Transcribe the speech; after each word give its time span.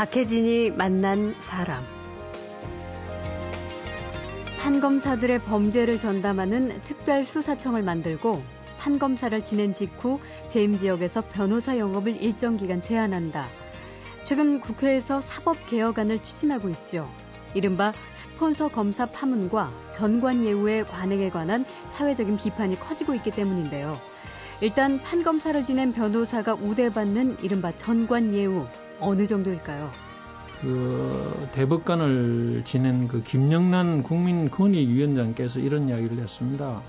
박혜진이 0.00 0.70
만난 0.70 1.34
사람. 1.42 1.84
판검사들의 4.56 5.40
범죄를 5.40 5.98
전담하는 5.98 6.80
특별수사청을 6.84 7.82
만들고 7.82 8.40
판검사를 8.78 9.44
지낸 9.44 9.74
직후 9.74 10.18
재임 10.48 10.78
지역에서 10.78 11.20
변호사 11.20 11.76
영업을 11.76 12.16
일정 12.16 12.56
기간 12.56 12.80
제한한다. 12.80 13.50
최근 14.22 14.60
국회에서 14.60 15.20
사법개혁안을 15.20 16.22
추진하고 16.22 16.70
있죠. 16.70 17.06
이른바 17.52 17.92
스폰서 18.14 18.68
검사 18.68 19.04
파문과 19.04 19.70
전관 19.90 20.46
예우의 20.46 20.86
관행에 20.86 21.28
관한 21.28 21.66
사회적인 21.90 22.38
비판이 22.38 22.80
커지고 22.80 23.12
있기 23.16 23.32
때문인데요. 23.32 24.00
일단 24.62 25.02
판검사를 25.02 25.62
지낸 25.66 25.92
변호사가 25.92 26.54
우대받는 26.54 27.40
이른바 27.42 27.76
전관 27.76 28.32
예우 28.32 28.66
어느 29.00 29.26
정도일까요? 29.26 29.90
그 30.60 31.48
대법관을 31.52 32.62
지낸 32.64 33.08
그 33.08 33.22
김영란 33.22 34.02
국민권익위원장께서 34.02 35.60
이런 35.60 35.88
이야기를 35.88 36.18
했습니다. 36.18 36.82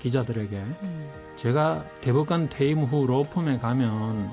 기자들에게 0.00 0.56
음. 0.56 1.10
제가 1.36 1.84
대법관 2.00 2.48
퇴임 2.48 2.84
후 2.84 3.06
로펌에 3.06 3.58
가면 3.58 4.30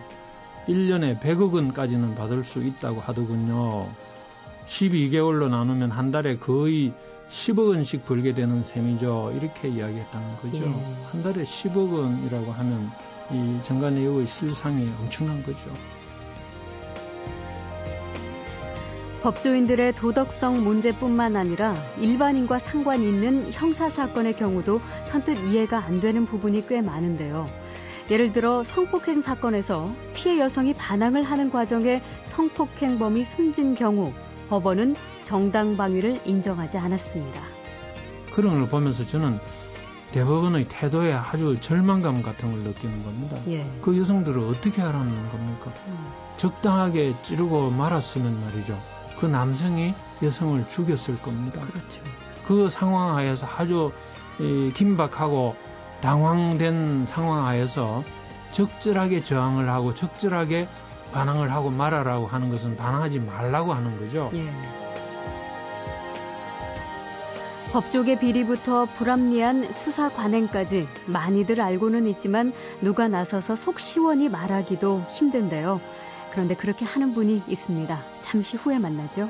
1년에 0.67 1.19
100억 1.19 1.53
원까지는 1.53 2.15
받을 2.15 2.43
수 2.43 2.63
있다고 2.63 3.01
하더군요. 3.01 3.89
12개월로 4.67 5.49
나누면 5.49 5.91
한 5.91 6.11
달에 6.11 6.37
거의 6.37 6.93
10억 7.29 7.69
원씩 7.69 8.05
벌게 8.05 8.33
되는 8.33 8.63
셈이죠. 8.63 9.33
이렇게 9.35 9.69
이야기했다는 9.69 10.37
거죠. 10.37 10.63
예. 10.65 11.05
한 11.11 11.23
달에 11.23 11.43
10억 11.43 11.93
원이라고 11.93 12.51
하면 12.51 12.89
이 13.31 13.59
정관예우의 13.63 14.27
실상이 14.27 14.89
엄청난 14.99 15.41
거죠. 15.43 15.71
법조인들의 19.21 19.95
도덕성 19.95 20.63
문제뿐만 20.63 21.35
아니라 21.35 21.73
일반인과 21.99 22.59
상관 22.59 23.01
있는 23.01 23.51
형사사건의 23.51 24.35
경우도 24.35 24.79
선뜻 25.05 25.43
이해가 25.45 25.83
안 25.85 25.99
되는 25.99 26.25
부분이 26.25 26.67
꽤 26.67 26.81
많은데요. 26.81 27.47
예를 28.09 28.31
들어 28.31 28.63
성폭행 28.63 29.21
사건에서 29.21 29.91
피해 30.13 30.39
여성이 30.39 30.73
반항을 30.73 31.23
하는 31.23 31.49
과정에 31.49 32.01
성폭행범이 32.23 33.23
숨진 33.23 33.75
경우 33.75 34.13
법원은 34.49 34.95
정당방위를 35.23 36.19
인정하지 36.23 36.77
않았습니다. 36.77 37.41
그런 38.33 38.55
걸 38.55 38.69
보면서 38.69 39.05
저는 39.05 39.39
대법원의 40.11 40.67
태도에 40.69 41.11
아주 41.11 41.57
절망감 41.59 42.21
같은 42.21 42.51
걸 42.51 42.61
느끼는 42.61 43.03
겁니다. 43.03 43.37
예. 43.49 43.65
그 43.81 43.97
여성들을 43.97 44.41
어떻게 44.41 44.81
하라는 44.81 45.13
겁니까? 45.29 45.73
음. 45.87 46.05
적당하게 46.37 47.15
찌르고 47.23 47.71
말았으면 47.71 48.41
말이죠. 48.41 48.79
그 49.19 49.25
남성이 49.25 49.93
여성을 50.21 50.67
죽였을 50.67 51.19
겁니다. 51.21 51.61
그렇죠. 51.61 52.03
그 52.45 52.69
상황 52.69 53.15
하에서 53.15 53.47
아주 53.57 53.91
긴박하고 54.73 55.55
당황된 56.01 57.05
상황 57.05 57.45
하에서 57.45 58.03
적절하게 58.51 59.21
저항을 59.21 59.69
하고 59.69 59.93
적절하게 59.93 60.67
반항을 61.11 61.51
하고 61.51 61.69
말하라고 61.69 62.27
하는 62.27 62.49
것은 62.49 62.77
반항하지 62.77 63.19
말라고 63.19 63.73
하는 63.73 63.99
거죠. 63.99 64.29
예. 64.35 64.49
법조계 67.71 68.19
비리부터 68.19 68.85
불합리한 68.85 69.73
수사 69.73 70.09
관행까지 70.09 70.87
많이들 71.07 71.59
알고는 71.59 72.07
있지만 72.07 72.53
누가 72.81 73.07
나서서 73.07 73.55
속 73.55 73.79
시원히 73.79 74.29
말하기도 74.29 75.05
힘든데요. 75.09 75.81
그런데 76.37 76.55
그렇게 76.55 76.85
하는 76.85 77.15
분이 77.15 77.41
있습니다. 77.47 77.99
잠시 78.19 78.57
후에 78.57 78.77
만나죠. 78.77 79.27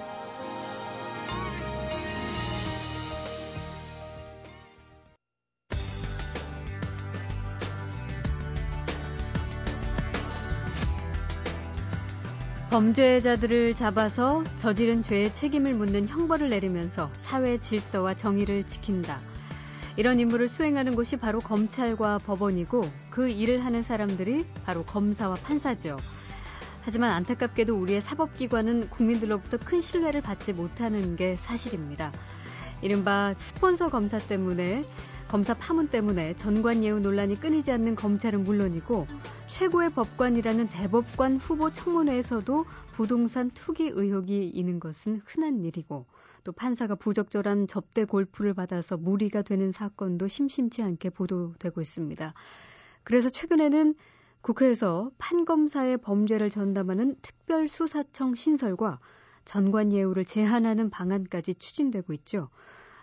범죄자들을 12.72 13.76
잡아서 13.76 14.44
저지른 14.58 15.02
죄의 15.02 15.34
책임을 15.34 15.76
묻는 15.76 16.10
형벌을 16.10 16.50
내리면서 16.50 17.10
사회 17.14 17.58
질서와 17.58 18.16
정의를 18.16 18.68
지킨다. 18.68 19.22
이런 19.96 20.20
임무를 20.20 20.50
수행하는 20.50 20.94
곳이 20.94 21.16
바로 21.16 21.40
검찰과 21.40 22.18
법원이고 22.18 22.82
그 23.10 23.30
일을 23.30 23.64
하는 23.64 23.82
사람들이 23.82 24.46
바로 24.66 24.84
검사와 24.84 25.36
판사죠. 25.36 25.96
하지만 26.88 27.12
안타깝게도 27.12 27.76
우리의 27.76 28.00
사법기관은 28.00 28.90
국민들로부터 28.90 29.58
큰 29.58 29.82
신뢰를 29.82 30.22
받지 30.22 30.54
못하는 30.54 31.18
게 31.18 31.36
사실입니다. 31.36 32.14
이른바 32.82 33.34
스폰서 33.34 33.90
검사 33.90 34.18
때문에 34.18 34.84
검사 35.28 35.54
파문 35.54 35.90
때문에 35.90 36.38
전관 36.38 36.86
예우 36.86 37.02
논란이 37.02 37.42
끊이지 37.42 37.74
않는 37.74 37.96
검찰은 37.96 38.46
물론이고 38.46 39.06
최고의 39.48 39.90
법관이라는 39.90 40.68
대법관 40.68 41.36
후보 41.36 41.74
청문회에서도 41.74 42.64
부동산 42.94 43.52
투기 43.52 43.92
의혹이 43.94 44.48
있는 44.48 44.80
것은 44.80 45.22
흔한 45.26 45.66
일이고 45.66 46.06
또 46.46 46.52
판사가 46.54 46.96
부적절한 46.96 47.68
접대 47.68 48.06
골프를 48.06 48.54
받아서 48.54 48.96
무리가 48.96 49.42
되는 49.42 49.74
사건도 49.74 50.30
심심치 50.30 50.84
않게 50.84 51.10
보도되고 51.10 51.82
있습니다. 51.82 52.34
그래서 53.04 53.30
최근에는 53.30 53.96
국회에서 54.42 55.12
판검사의 55.18 55.98
범죄를 55.98 56.50
전담하는 56.50 57.16
특별수사청 57.22 58.36
신설과 58.36 59.00
전관 59.46 59.94
예우를 59.94 60.26
제한하는 60.26 60.90
방안까지 60.90 61.56
추진되고 61.56 62.14
있죠. 62.14 62.50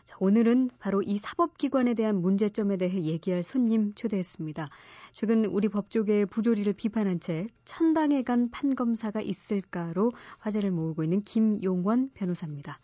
자, 0.05 0.17
오늘은 0.21 0.71
바로 0.79 1.01
이 1.03 1.17
사법기관에 1.19 1.95
대한 1.95 2.21
문제점에 2.21 2.77
대해 2.77 3.03
얘기할 3.03 3.43
손님 3.43 3.95
초대했습니다. 3.95 4.69
최근 5.13 5.47
우리 5.47 5.69
법조계의 5.69 6.27
부조리를 6.27 6.71
비판한 6.75 7.21
책 7.21 7.49
천당에 7.65 8.23
간 8.23 8.51
판검사가 8.51 9.23
있을까로 9.23 10.13
화제를 10.39 10.71
모으고 10.71 11.05
있는 11.05 11.23
김용원 11.23 12.11
변호사입니다. 12.13 12.79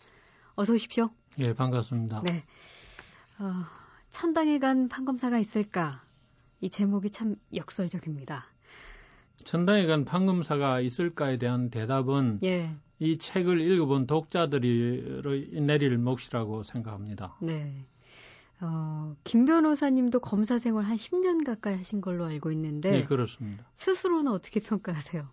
어서 0.55 0.72
오십시오. 0.72 1.11
예, 1.38 1.53
반갑습니다. 1.53 2.22
네. 2.22 2.43
어, 3.38 3.53
천당에 4.09 4.59
간 4.59 4.88
판검사가 4.88 5.38
있을까? 5.38 6.03
이 6.60 6.69
제목이 6.71 7.10
참 7.10 7.37
역설적입니다. 7.54 8.44
천당에 9.44 9.87
간 9.87 10.04
판검사가 10.04 10.81
있을까에 10.81 11.38
대한 11.38 11.71
대답은 11.71 12.41
예. 12.44 12.75
이 12.98 13.16
책을 13.16 13.60
읽어본 13.60 14.06
독자들이 14.06 15.22
내릴 15.62 15.97
몫이라고 15.97 16.62
생각합니다. 16.62 17.37
네. 17.41 17.87
어, 18.60 19.16
김 19.25 19.47
변호사님도 19.47 20.20
검사 20.20 20.59
생활 20.59 20.84
한 20.84 20.97
10년 20.97 21.47
가까이 21.47 21.76
하신 21.76 22.03
걸로 22.03 22.26
알고 22.26 22.53
있는데. 22.53 22.91
네, 22.91 23.03
그렇습니다. 23.04 23.65
스스로는 23.72 24.31
어떻게 24.31 24.60
평가하세요? 24.60 25.26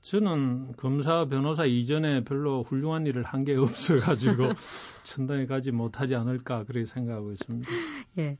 저는 0.00 0.72
검사, 0.76 1.26
변호사 1.26 1.64
이전에 1.66 2.24
별로 2.24 2.62
훌륭한 2.64 3.06
일을 3.06 3.22
한 3.22 3.44
게 3.44 3.54
없어가지고 3.54 4.52
천당에 5.04 5.46
가지 5.46 5.70
못하지 5.70 6.16
않을까 6.16 6.64
그렇게 6.64 6.86
생각하고 6.86 7.30
있습니다. 7.32 7.70
예. 8.18 8.38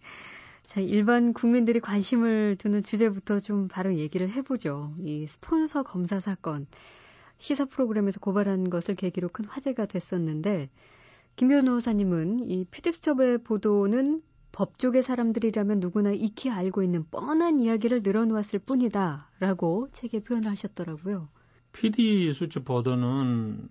자, 0.64 0.80
일반 0.80 1.32
국민들이 1.32 1.80
관심을 1.80 2.56
두는 2.56 2.82
주제부터 2.82 3.40
좀 3.40 3.68
바로 3.68 3.94
얘기를 3.96 4.28
해보죠. 4.30 4.94
이 5.00 5.26
스폰서 5.26 5.82
검사 5.82 6.20
사건. 6.20 6.66
시사 7.38 7.64
프로그램에서 7.64 8.20
고발한 8.20 8.70
것을 8.70 8.94
계기로 8.94 9.28
큰 9.28 9.46
화제가 9.46 9.86
됐었는데, 9.86 10.70
김 11.36 11.48
변호사님은 11.48 12.40
이 12.40 12.64
피디수첩의 12.66 13.38
보도는 13.38 14.22
법조계 14.52 15.02
사람들이라면 15.02 15.80
누구나 15.80 16.12
익히 16.12 16.50
알고 16.50 16.82
있는 16.82 17.04
뻔한 17.10 17.60
이야기를 17.60 18.02
늘어놓았을 18.02 18.58
뿐이다. 18.60 19.30
라고 19.38 19.88
책에 19.92 20.20
표현을 20.20 20.50
하셨더라고요. 20.50 21.28
PD 21.72 22.32
수첩 22.32 22.64
보도는 22.64 23.68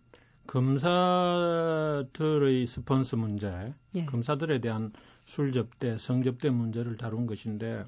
검사들의 0.50 2.25
스폰서 2.66 3.18
문제, 3.18 3.75
예. 3.94 4.06
검사들에 4.06 4.60
대한 4.60 4.92
술 5.25 5.51
접대, 5.51 6.00
성 6.00 6.24
접대 6.24 6.50
문제를 6.50 6.98
다룬 6.98 7.28
것인데 7.28 7.84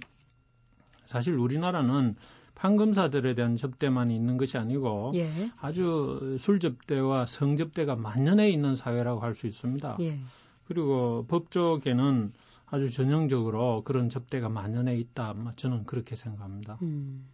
사실 1.08 1.34
우리나라는 1.34 2.16
판검사들에 2.54 3.34
대한 3.34 3.56
접대만 3.56 4.12
있는 4.12 4.38
것이 4.38 4.60
아니고 4.60 5.14
예. 5.16 5.28
아주 5.60 6.38
술 6.40 6.60
접대와 6.60 7.26
성 7.26 7.56
접대가 7.56 7.96
만연해 7.96 8.52
있는 8.52 8.76
사회라고 8.76 9.22
할 9.22 9.34
수 9.34 9.48
있습니다. 9.48 9.98
예. 10.02 10.20
그리고 10.68 11.26
법조계는 11.28 12.32
아주 12.68 12.92
전형적으로 12.92 13.82
그런 13.84 14.10
접대가 14.10 14.50
만연해 14.50 14.98
있다. 14.98 15.34
저는 15.56 15.86
그렇게 15.86 16.16
생각합니다. 16.16 16.78
음. 16.84 17.26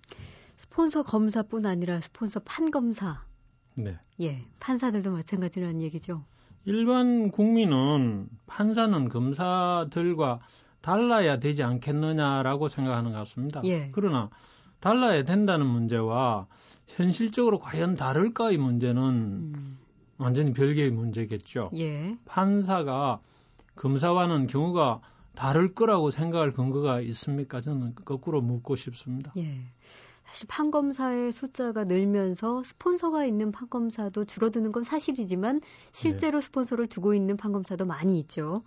스폰서 0.56 1.04
검사뿐 1.04 1.66
아니라 1.66 2.00
스폰서 2.00 2.40
판검사. 2.46 3.26
네. 3.78 3.94
예, 4.22 4.44
판사들도 4.60 5.12
마찬가지라는 5.12 5.82
얘기죠. 5.82 6.24
일반 6.66 7.32
국민은 7.32 8.28
판사는 8.48 9.08
검사들과 9.08 10.40
달라야 10.82 11.40
되지 11.40 11.64
않겠느냐라고 11.64 12.68
생각하는 12.68 13.12
것 13.12 13.20
같습니다. 13.20 13.62
예. 13.66 13.90
그러나 13.92 14.30
달라야 14.80 15.24
된다는 15.24 15.66
문제와 15.66 16.48
현실적으로 16.88 17.60
과연 17.60 17.96
다를까 17.96 18.52
이 18.52 18.58
문제는 18.58 19.02
음. 19.04 19.78
완전히 20.18 20.54
별개의 20.54 20.92
문제겠죠. 20.92 21.70
예. 21.76 22.18
판사가 22.26 23.22
검사와는 23.76 24.48
경우가 24.48 25.02
다를 25.36 25.76
거라고 25.76 26.10
생각할 26.10 26.52
근거가 26.52 27.02
있습니까? 27.02 27.62
저는 27.62 27.94
거꾸로 27.96 28.42
묻고 28.42 28.76
싶습니다. 28.76 29.32
예. 29.38 29.58
사실 30.28 30.46
판검사의 30.48 31.32
숫자가 31.32 31.86
늘면서 31.86 32.62
스폰서가 32.62 33.26
있는 33.26 33.54
판검사도 33.54 34.26
줄어드는 34.26 34.74
건 34.74 34.84
사실이지만 34.84 35.62
실제로 35.94 36.40
네. 36.40 36.46
스폰서를 36.46 36.88
두고 36.88 37.14
있는 37.14 37.38
판검사도 37.38 37.86
많이 37.86 38.20
있죠. 38.20 38.64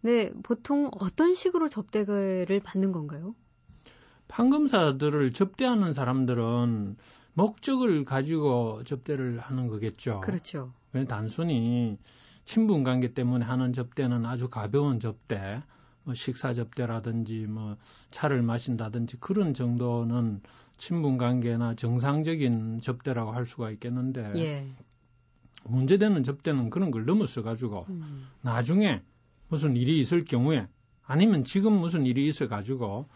네, 0.00 0.32
보통 0.42 0.90
어떤 0.98 1.34
식으로 1.34 1.68
접대를 1.68 2.58
받는 2.64 2.92
건가요? 2.92 3.34
판검사들을 4.28 5.32
접대하는 5.34 5.92
사람들은 5.92 6.96
목적을 7.34 8.04
가지고 8.04 8.82
접대를 8.84 9.38
하는 9.40 9.68
거겠죠. 9.68 10.20
그렇죠. 10.20 10.72
단순히 11.06 11.98
친분 12.44 12.82
관계 12.82 13.12
때문에 13.12 13.44
하는 13.44 13.72
접대는 13.74 14.24
아주 14.24 14.48
가벼운 14.48 15.00
접대, 15.00 15.62
뭐 16.04 16.14
식사 16.14 16.54
접대라든지 16.54 17.46
뭐 17.48 17.76
차를 18.10 18.42
마신다든지 18.42 19.16
그런 19.18 19.54
정도는 19.54 20.40
친분 20.76 21.18
관계나 21.18 21.74
정상적인 21.74 22.80
접대라고 22.80 23.32
할 23.32 23.46
수가 23.46 23.70
있겠는데 23.70 24.32
예. 24.36 24.66
문제되는 25.64 26.22
접대는 26.22 26.70
그런 26.70 26.90
걸 26.90 27.06
넘어서 27.06 27.42
가지고 27.42 27.86
음. 27.88 28.28
나중에 28.42 29.02
무슨 29.48 29.76
일이 29.76 29.98
있을 29.98 30.24
경우에 30.24 30.68
아니면 31.06 31.44
지금 31.44 31.72
무슨 31.72 32.06
일이 32.06 32.28
있어 32.28 32.48
가지고 32.48 33.08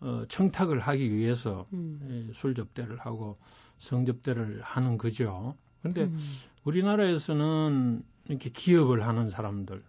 어, 0.00 0.22
청탁을 0.28 0.80
하기 0.80 1.14
위해서 1.14 1.66
음. 1.72 2.26
예, 2.28 2.32
술 2.32 2.54
접대를 2.54 2.98
하고 2.98 3.34
성 3.78 4.06
접대를 4.06 4.60
하는 4.62 4.98
거죠. 4.98 5.56
그런데 5.80 6.04
음. 6.04 6.18
우리나라에서는 6.64 8.02
이렇게 8.28 8.50
기업을 8.50 9.06
하는 9.06 9.30
사람들, 9.30 9.80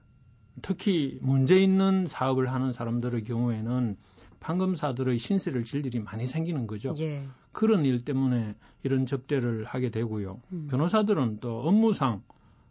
특히 0.62 1.18
문제 1.22 1.58
있는 1.58 2.08
사업을 2.08 2.52
하는 2.52 2.72
사람들의 2.72 3.24
경우에는 3.24 3.98
판검사들의 4.40 5.20
신세를 5.20 5.64
질 5.64 5.86
일이 5.86 6.00
많이 6.00 6.26
생기는 6.26 6.68
거죠. 6.68 6.94
예. 7.00 7.24
그런 7.52 7.86
일 7.86 8.04
때문에 8.04 8.56
이런 8.84 9.06
접대를 9.06 9.66
하게 9.66 9.90
되고요. 9.90 10.42
음. 10.52 10.68
변호사들은 10.70 11.40
또 11.40 11.62
업무상 11.62 12.24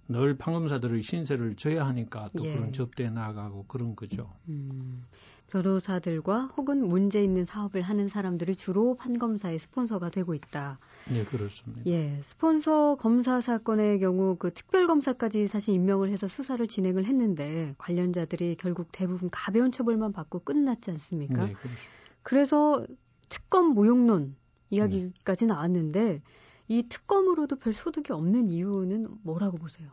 늘 0.08 0.36
판검사들의 0.36 1.02
신세를 1.02 1.54
져야 1.54 1.86
하니까 1.86 2.30
또 2.36 2.44
예. 2.44 2.54
그런 2.54 2.72
접대에 2.72 3.10
나가고 3.10 3.66
그런 3.68 3.94
거죠. 3.94 4.24
음. 4.48 5.04
변호사들과 5.50 6.52
혹은 6.56 6.88
문제 6.88 7.22
있는 7.22 7.44
사업을 7.44 7.82
하는 7.82 8.08
사람들이 8.08 8.56
주로 8.56 8.94
판검사의 8.94 9.58
스폰서가 9.58 10.10
되고 10.10 10.34
있다. 10.34 10.78
네, 11.08 11.24
그렇습니다. 11.24 11.82
예, 11.86 12.18
스폰서 12.22 12.96
검사 12.96 13.40
사건의 13.40 14.00
경우 14.00 14.36
그 14.36 14.52
특별검사까지 14.52 15.48
사실 15.48 15.74
임명을 15.74 16.10
해서 16.10 16.28
수사를 16.28 16.66
진행을 16.66 17.04
했는데 17.04 17.74
관련자들이 17.78 18.56
결국 18.58 18.88
대부분 18.92 19.28
가벼운 19.30 19.72
처벌만 19.72 20.12
받고 20.12 20.40
끝났지 20.40 20.90
않습니까? 20.92 21.46
네, 21.46 21.52
그렇습니다. 21.52 21.82
그래서 22.22 22.86
특검 23.28 23.74
무용론 23.74 24.36
이야기까지 24.70 25.46
네. 25.46 25.54
나왔는데 25.54 26.22
이 26.68 26.84
특검으로도 26.88 27.56
별 27.56 27.72
소득이 27.72 28.12
없는 28.12 28.48
이유는 28.48 29.08
뭐라고 29.22 29.58
보세요? 29.58 29.88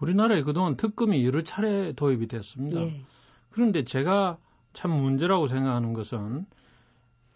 우리나라에 0.00 0.42
그동안 0.42 0.76
특검이 0.76 1.24
여러 1.24 1.40
차례 1.40 1.92
도입이 1.92 2.28
됐습니다. 2.28 2.80
예. 2.80 3.04
그런데 3.50 3.84
제가 3.84 4.38
참 4.78 4.92
문제라고 4.92 5.48
생각하는 5.48 5.92
것은 5.92 6.46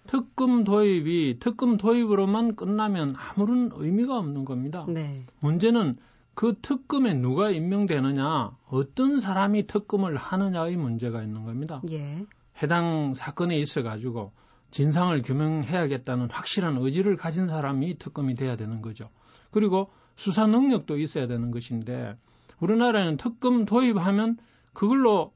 특검 0.07 0.63
도입이 0.63 1.39
특검 1.41 1.77
도입으로만 1.77 2.55
끝나면 2.55 3.17
아무런 3.19 3.71
의미가 3.75 4.17
없는 4.17 4.45
겁니다. 4.45 4.87
네. 4.89 5.27
문제는 5.41 5.97
그 6.35 6.55
특검에 6.63 7.15
누가 7.15 7.51
임명되느냐, 7.51 8.57
어떤 8.69 9.19
사람이 9.19 9.67
특검을 9.67 10.17
하느냐의 10.17 10.77
문제가 10.77 11.21
있는 11.21 11.43
겁니다. 11.43 11.83
예. 11.91 12.25
해당 12.63 13.13
사건에 13.13 13.59
있어 13.59 13.83
가지고 13.83 14.31
진상을 14.71 15.21
규명해야겠다는 15.23 16.31
확실한 16.31 16.77
의지를 16.77 17.17
가진 17.17 17.49
사람이 17.49 17.99
특검이 17.99 18.37
돼야 18.37 18.55
되는 18.55 18.83
거죠. 18.83 19.11
그리고 19.51 19.91
수사 20.15 20.47
능력도 20.47 20.97
있어야 20.97 21.27
되는 21.27 21.51
것인데 21.51 22.15
우리나라는 22.61 23.17
특검 23.17 23.65
도입하면 23.65 24.37
그걸로 24.73 25.33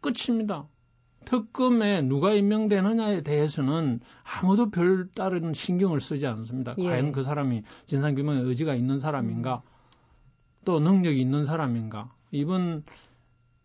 끝입니다. 0.00 0.66
특검에 1.26 2.00
누가 2.02 2.32
임명되느냐에 2.32 3.20
대해서는 3.20 4.00
아무도 4.22 4.70
별다른 4.70 5.52
신경을 5.52 6.00
쓰지 6.00 6.26
않습니다. 6.26 6.74
예. 6.78 6.84
과연 6.84 7.12
그 7.12 7.22
사람이 7.22 7.64
진상규명에 7.84 8.40
의지가 8.40 8.74
있는 8.74 9.00
사람인가, 9.00 9.62
또 10.64 10.80
능력이 10.80 11.20
있는 11.20 11.44
사람인가. 11.44 12.10
이번 12.30 12.84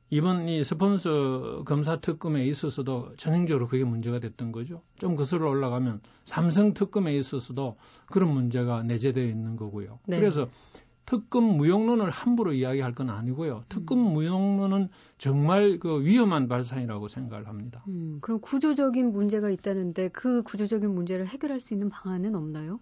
이번 0.10 0.50
이 0.50 0.62
스폰서 0.62 1.64
검사 1.66 2.02
특검에 2.02 2.46
있어서도 2.46 3.14
전형적으로 3.16 3.68
그게 3.68 3.86
문제가 3.86 4.20
됐던 4.20 4.52
거죠. 4.52 4.82
좀 4.98 5.16
거슬러 5.16 5.50
올라가면 5.50 6.02
삼성 6.26 6.74
특검에 6.74 7.16
있어서도 7.16 7.78
그런 8.08 8.34
문제가 8.34 8.84
내재되어 8.84 9.24
있는 9.24 9.56
거고요. 9.56 10.00
네. 10.08 10.20
그래서 10.20 10.46
특검 11.12 11.44
무용론을 11.58 12.10
함부로 12.10 12.54
이야기할 12.54 12.96
건 12.96 13.10
아니고요. 13.10 13.64
특검 13.68 14.00
음. 14.00 14.14
무용론은 14.14 14.88
정말 15.18 15.78
그 15.78 16.06
위험한 16.06 16.48
발상이라고 16.48 17.10
생각을 17.10 17.50
합니다. 17.50 17.84
음, 17.90 18.20
그럼 18.22 18.40
구조적인 18.40 19.12
문제가 19.12 19.50
있다는데 19.50 20.08
그 20.14 20.42
구조적인 20.44 20.90
문제를 20.90 21.28
해결할 21.28 21.60
수 21.60 21.74
있는 21.74 21.90
방안은 21.90 22.34
없나요? 22.34 22.80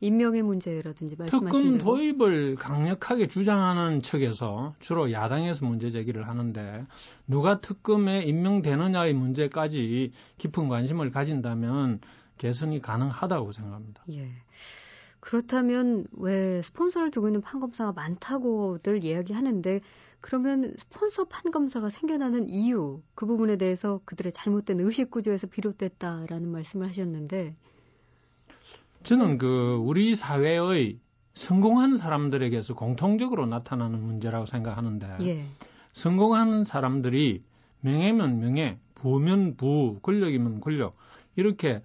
임명의 0.00 0.42
문제라든지 0.42 1.16
말씀하신 1.16 1.78
특검. 1.78 1.86
도입을 1.86 2.56
강력하게 2.56 3.28
주장하는 3.28 4.02
측에서 4.02 4.74
주로 4.78 5.10
야당에서 5.10 5.64
문제 5.64 5.90
제기를 5.90 6.28
하는데 6.28 6.84
누가 7.26 7.62
특검에 7.62 8.24
임명되느냐의 8.24 9.14
문제까지 9.14 10.12
깊은 10.36 10.68
관심을 10.68 11.10
가진다면 11.12 12.00
개선이 12.36 12.82
가능하다고 12.82 13.52
생각합니다. 13.52 14.04
예. 14.10 14.28
그렇다면 15.20 16.06
왜 16.12 16.62
스폰서를 16.62 17.10
두고 17.10 17.28
있는 17.28 17.40
판검사가 17.40 17.92
많다고들 17.92 19.04
이야기하는데 19.04 19.80
그러면 20.20 20.74
스폰서 20.76 21.24
판검사가 21.24 21.90
생겨나는 21.90 22.48
이유 22.48 23.02
그 23.14 23.26
부분에 23.26 23.56
대해서 23.56 24.00
그들의 24.04 24.32
잘못된 24.32 24.80
의식 24.80 25.10
구조에서 25.10 25.46
비롯됐다라는 25.46 26.48
말씀을 26.48 26.88
하셨는데 26.88 27.56
저는 29.02 29.38
그 29.38 29.80
우리 29.80 30.16
사회의 30.16 30.98
성공한 31.34 31.96
사람들에게서 31.96 32.74
공통적으로 32.74 33.46
나타나는 33.46 34.02
문제라고 34.02 34.46
생각하는데 34.46 35.18
예. 35.20 35.44
성공하는 35.92 36.64
사람들이 36.64 37.42
명예면 37.80 38.40
명예, 38.40 38.78
부면 38.96 39.56
부, 39.56 39.98
권력이면 40.02 40.60
권력 40.60 40.94
이렇게 41.36 41.78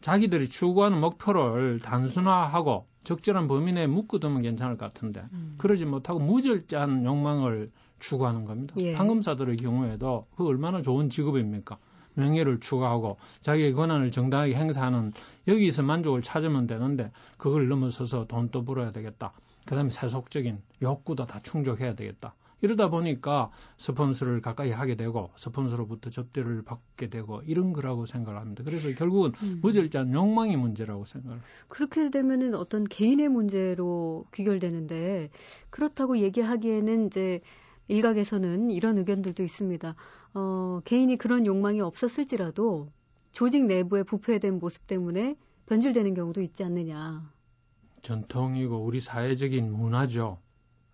자기들이 0.00 0.48
추구하는 0.48 1.00
목표를 1.00 1.80
단순화하고 1.80 2.86
적절한 3.04 3.48
범위 3.48 3.72
내에 3.72 3.86
묶어두면 3.86 4.42
괜찮을 4.42 4.76
것 4.76 4.86
같은데 4.92 5.20
음. 5.32 5.54
그러지 5.58 5.86
못하고 5.86 6.20
무절제한 6.20 7.04
욕망을 7.04 7.68
추구하는 7.98 8.44
겁니다. 8.44 8.74
예. 8.78 8.94
판검사들의 8.94 9.56
경우에도 9.56 10.24
그 10.36 10.46
얼마나 10.46 10.80
좋은 10.82 11.10
직업입니까? 11.10 11.78
명예를 12.14 12.60
추구하고 12.60 13.16
자기의 13.40 13.72
권한을 13.72 14.10
정당하게 14.10 14.54
행사하는 14.54 15.12
여기서 15.46 15.82
만족을 15.82 16.20
찾으면 16.20 16.66
되는데 16.66 17.06
그걸 17.38 17.68
넘어서서 17.68 18.26
돈도 18.26 18.64
벌어야 18.64 18.90
되겠다. 18.90 19.32
그다음에 19.64 19.90
세속적인 19.90 20.60
욕구도 20.82 21.26
다 21.26 21.38
충족해야 21.40 21.94
되겠다. 21.94 22.34
이러다 22.60 22.90
보니까 22.90 23.50
스폰서를 23.76 24.40
가까이 24.40 24.70
하게 24.70 24.96
되고 24.96 25.30
스폰서로부터 25.36 26.10
접대를 26.10 26.62
받게 26.62 27.08
되고 27.08 27.40
이런 27.46 27.72
거라고 27.72 28.06
생각을 28.06 28.40
합니다. 28.40 28.62
그래서 28.64 28.92
결국은 28.94 29.32
음. 29.42 29.60
무절제한 29.62 30.12
욕망의 30.12 30.56
문제라고 30.56 31.04
생각을. 31.04 31.40
그렇게 31.68 32.10
되면은 32.10 32.54
어떤 32.54 32.84
개인의 32.84 33.28
문제로 33.28 34.24
귀결되는데 34.34 35.30
그렇다고 35.70 36.18
얘기하기에는 36.18 37.06
이제 37.06 37.40
일각에서는 37.88 38.70
이런 38.70 38.98
의견들도 38.98 39.42
있습니다. 39.42 39.94
어, 40.34 40.80
개인이 40.84 41.16
그런 41.16 41.46
욕망이 41.46 41.80
없었을지라도 41.80 42.90
조직 43.32 43.64
내부의 43.64 44.04
부패된 44.04 44.58
모습 44.58 44.86
때문에 44.86 45.36
변질되는 45.66 46.14
경우도 46.14 46.40
있지 46.42 46.64
않느냐. 46.64 47.30
전통이고 48.02 48.82
우리 48.82 49.00
사회적인 49.00 49.72
문화죠. 49.72 50.38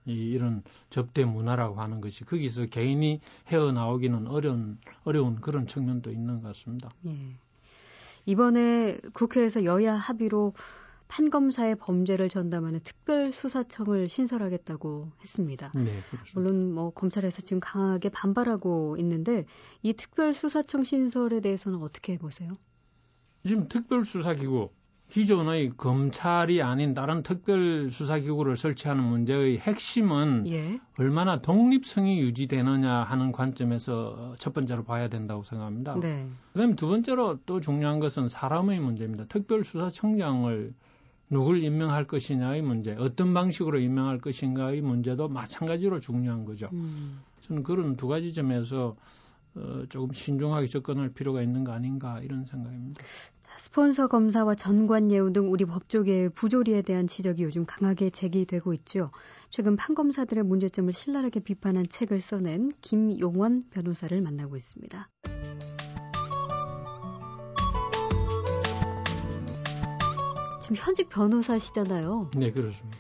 이, 0.07 0.13
이런 0.13 0.63
접대 0.91 1.25
문화라고 1.25 1.81
하는 1.81 2.01
것이 2.01 2.25
거기서 2.25 2.67
개인이 2.67 3.21
헤어나오기는 3.49 4.27
어려운 4.27 4.79
어려운 5.05 5.37
그런 5.37 5.67
측면도 5.67 6.11
있는 6.11 6.37
것 6.37 6.49
같습니다. 6.49 6.91
예. 7.07 7.17
이번에 8.27 8.99
국회에서 9.13 9.65
여야 9.65 9.95
합의로 9.95 10.55
판검사의 11.09 11.77
범죄를 11.77 12.29
전담하는 12.29 12.81
특별수사청을 12.81 14.09
신설하겠다고 14.09 15.13
했습니다. 15.21 15.71
네, 15.75 15.93
물론 16.35 16.73
뭐 16.73 16.91
검찰에서 16.91 17.43
지금 17.43 17.61
강하게 17.61 18.09
반발하고 18.09 18.97
있는데 18.99 19.45
이 19.83 19.93
특별수사청 19.93 20.83
신설에 20.83 21.41
대해서는 21.41 21.79
어떻게 21.83 22.17
보세요? 22.19 22.57
지금 23.45 23.69
특별수사기구 23.69 24.71
기존의 25.09 25.75
검찰이 25.77 26.63
아닌 26.63 26.95
다른 26.95 27.23
특별 27.23 27.91
수사기구를 27.91 28.57
설치하는 28.57 29.05
문제의 29.05 29.59
핵심은 29.59 30.45
예. 30.49 30.81
얼마나 30.99 31.41
독립성이 31.41 32.21
유지되느냐 32.21 33.05
하는 33.05 33.31
관점에서 33.31 34.35
첫 34.39 34.55
번째로 34.55 34.83
봐야 34.83 35.09
된다고 35.09 35.43
생각합니다. 35.43 35.99
네. 36.01 36.27
그다음에 36.53 36.75
두 36.75 36.89
번째로 36.89 37.39
또 37.47 37.61
중요한 37.61 38.01
것은 38.01 38.29
사람의 38.29 38.81
문제입니다. 38.81 39.27
특별수사청장을 39.27 40.71
누굴 41.31 41.63
임명할 41.63 42.07
것이냐의 42.07 42.63
문제, 42.63 42.95
어떤 42.99 43.35
방식으로 43.35 43.79
임명할 43.79 44.19
것인가의 44.19 44.81
문제도 44.81 45.29
마찬가지로 45.29 45.99
중요한 46.01 46.45
거죠. 46.45 46.69
음. 46.73 47.21
저는 47.43 47.63
그런 47.63 47.97
두 47.97 48.09
가지 48.09 48.33
점에서 48.33 48.93
어, 49.57 49.85
조금 49.89 50.13
신중하게 50.13 50.67
접근할 50.67 51.11
필요가 51.11 51.41
있는 51.41 51.65
거 51.65 51.73
아닌가 51.73 52.21
이런 52.21 52.45
생각입니다. 52.45 53.03
스폰서 53.59 54.09
검사와 54.09 54.55
전관 54.55 55.11
예우 55.11 55.33
등 55.33 55.51
우리 55.51 55.65
법조계의 55.65 56.31
부조리에 56.31 56.83
대한 56.83 57.07
지적이 57.07 57.45
요즘 57.45 57.65
강하게 57.65 58.11
제기되고 58.11 58.73
있죠. 58.75 59.11
최근 59.51 59.77
판검사들의 59.77 60.45
문제점을 60.45 60.93
신랄하게 60.93 61.41
비판한 61.41 61.85
책을 61.89 62.21
써낸 62.21 62.73
김용원 62.81 63.65
변호사를 63.71 64.21
만나고 64.21 64.57
있습니다. 64.57 65.09
지금 70.61 70.77
현직 70.77 71.09
변호사시잖아요. 71.11 72.31
네, 72.37 72.51
그렇습니다. 72.51 72.99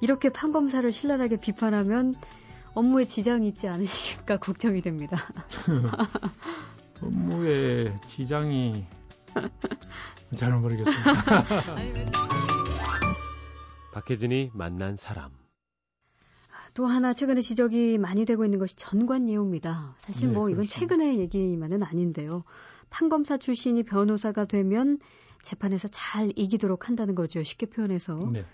이렇게 0.00 0.28
판검사를 0.30 0.90
신랄하게 0.90 1.38
비판하면 1.38 2.14
업무에 2.74 3.06
지장이 3.06 3.48
있지 3.48 3.68
않으실까 3.68 4.38
걱정이 4.38 4.80
됩니다. 4.80 5.16
업무에 7.02 7.98
지장이 8.06 8.84
잘은 10.36 10.60
모르겠습니다. 10.60 11.44
박혜진이 13.92 14.50
만난 14.54 14.94
사람. 14.96 15.30
또 16.74 16.86
하나 16.86 17.12
최근에 17.12 17.40
지적이 17.40 17.98
많이 17.98 18.24
되고 18.24 18.44
있는 18.44 18.58
것이 18.58 18.76
전관 18.76 19.28
예우입니다. 19.28 19.96
사실 19.98 20.28
네, 20.28 20.34
뭐 20.34 20.48
이건 20.48 20.64
그렇습니다. 20.64 20.78
최근의 20.78 21.18
얘기만은 21.18 21.82
아닌데요. 21.82 22.44
판검사 22.90 23.36
출신이 23.36 23.82
변호사가 23.82 24.44
되면 24.44 24.98
재판에서 25.42 25.88
잘 25.88 26.32
이기도록 26.36 26.88
한다는 26.88 27.14
거죠. 27.14 27.42
쉽게 27.42 27.66
표현해서. 27.66 28.28
네. 28.32 28.44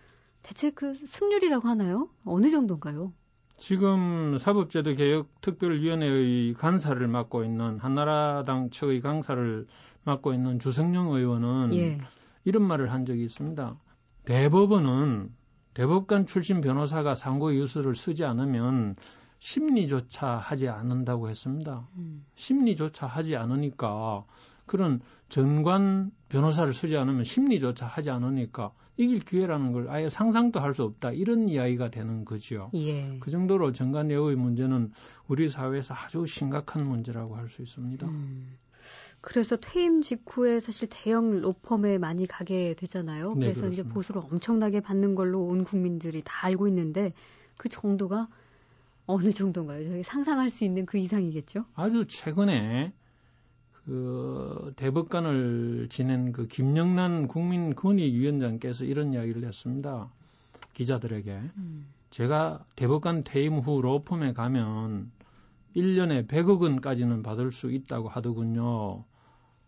대체 0.42 0.70
그 0.70 0.94
승률이라고 0.94 1.68
하나요? 1.68 2.08
어느 2.24 2.50
정도인가요? 2.50 3.12
지금 3.58 4.36
사법제도 4.38 4.94
개혁 4.94 5.40
특별위원회의 5.40 6.54
간사를 6.54 7.06
맡고 7.08 7.42
있는 7.42 7.78
한나라당 7.78 8.70
측의 8.70 9.00
강사를 9.00 9.66
맡고 10.06 10.32
있는 10.32 10.58
주성영 10.58 11.10
의원은 11.12 11.74
예. 11.74 11.98
이런 12.44 12.62
말을 12.62 12.92
한 12.92 13.04
적이 13.04 13.24
있습니다. 13.24 13.76
대법원은 14.24 15.30
대법관 15.74 16.26
출신 16.26 16.60
변호사가 16.60 17.14
상고 17.14 17.54
유수를 17.54 17.94
쓰지 17.94 18.24
않으면 18.24 18.96
심리조차 19.38 20.36
하지 20.36 20.68
않는다고 20.68 21.28
했습니다. 21.28 21.86
음. 21.96 22.24
심리조차 22.34 23.06
하지 23.06 23.36
않으니까 23.36 24.24
그런 24.64 25.00
전관 25.28 26.10
변호사를 26.28 26.72
쓰지 26.72 26.96
않으면 26.96 27.24
심리조차 27.24 27.86
하지 27.86 28.10
않으니까 28.10 28.72
이길 28.96 29.20
기회라는 29.20 29.72
걸 29.72 29.90
아예 29.90 30.08
상상도 30.08 30.60
할 30.60 30.72
수 30.72 30.82
없다 30.84 31.12
이런 31.12 31.48
이야기가 31.48 31.90
되는 31.90 32.24
거죠. 32.24 32.70
예. 32.74 33.18
그 33.20 33.30
정도로 33.30 33.72
전관 33.72 34.10
예우의 34.10 34.36
문제는 34.36 34.92
우리 35.28 35.48
사회에서 35.48 35.94
아주 35.94 36.26
심각한 36.26 36.86
문제라고 36.86 37.36
할 37.36 37.48
수 37.48 37.62
있습니다. 37.62 38.06
음. 38.08 38.56
그래서 39.26 39.56
퇴임 39.56 40.02
직후에 40.02 40.60
사실 40.60 40.88
대형 40.88 41.40
로펌에 41.40 41.98
많이 41.98 42.28
가게 42.28 42.74
되잖아요. 42.74 43.34
네, 43.34 43.40
그래서 43.40 43.62
그렇습니다. 43.62 43.82
이제 43.82 43.82
보수를 43.82 44.22
엄청나게 44.22 44.78
받는 44.78 45.16
걸로 45.16 45.42
온 45.42 45.64
국민들이 45.64 46.22
다 46.24 46.46
알고 46.46 46.68
있는데 46.68 47.10
그 47.56 47.68
정도가 47.68 48.28
어느 49.04 49.32
정도인가요? 49.32 49.82
저희 49.88 50.04
상상할 50.04 50.48
수 50.48 50.62
있는 50.62 50.86
그 50.86 50.98
이상이겠죠? 50.98 51.64
아주 51.74 52.06
최근에 52.06 52.92
그 53.72 54.72
대법관을 54.76 55.88
지낸 55.90 56.30
그 56.30 56.46
김영란 56.46 57.26
국민권익위원장께서 57.26 58.84
이런 58.84 59.12
이야기를 59.12 59.42
했습니다. 59.42 60.08
기자들에게. 60.72 61.40
음. 61.56 61.88
제가 62.10 62.64
대법관 62.76 63.24
퇴임 63.24 63.54
후 63.54 63.82
로펌에 63.82 64.34
가면 64.34 65.10
1년에 65.74 66.28
100억 66.28 66.62
원까지는 66.62 67.24
받을 67.24 67.50
수 67.50 67.72
있다고 67.72 68.08
하더군요. 68.08 69.04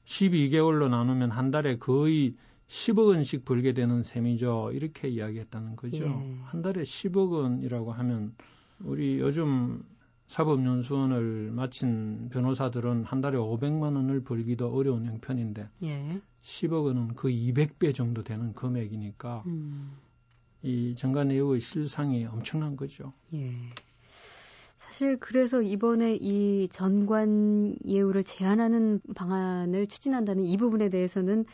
12개월로 0.09 0.89
나누면 0.89 1.31
한 1.31 1.51
달에 1.51 1.77
거의 1.77 2.35
10억 2.69 3.09
원씩 3.09 3.45
벌게 3.45 3.73
되는 3.73 4.03
셈이죠. 4.03 4.71
이렇게 4.73 5.09
이야기했다는 5.09 5.77
거죠. 5.77 6.05
예. 6.05 6.39
한 6.45 6.63
달에 6.63 6.83
10억 6.83 7.31
원이라고 7.31 7.93
하면 7.93 8.35
우리 8.81 9.19
요즘 9.19 9.85
사법연수원을 10.27 11.51
마친 11.53 12.29
변호사들은 12.31 13.05
한 13.05 13.21
달에 13.21 13.39
500만 13.39 13.97
원을 13.97 14.23
벌기도 14.25 14.75
어려운 14.75 15.07
형편인데 15.07 15.69
예. 15.83 16.21
10억 16.43 16.85
원은 16.85 17.15
그 17.15 17.29
200배 17.29 17.95
정도 17.95 18.23
되는 18.23 18.53
금액이니까 18.55 19.43
음. 19.47 19.93
이 20.63 20.95
정관예우의 20.97 21.61
실상이 21.61 22.25
엄청난 22.27 22.77
거죠. 22.77 23.13
예. 23.35 23.53
사실 24.89 25.19
그래서 25.19 25.61
이번에 25.61 26.15
이 26.15 26.67
전관 26.71 27.77
예우를 27.87 28.25
제한하는 28.25 29.01
방안을 29.15 29.87
추진한다는 29.87 30.47
이 30.47 30.57
부분에 30.57 30.89
대해서는 30.89 31.45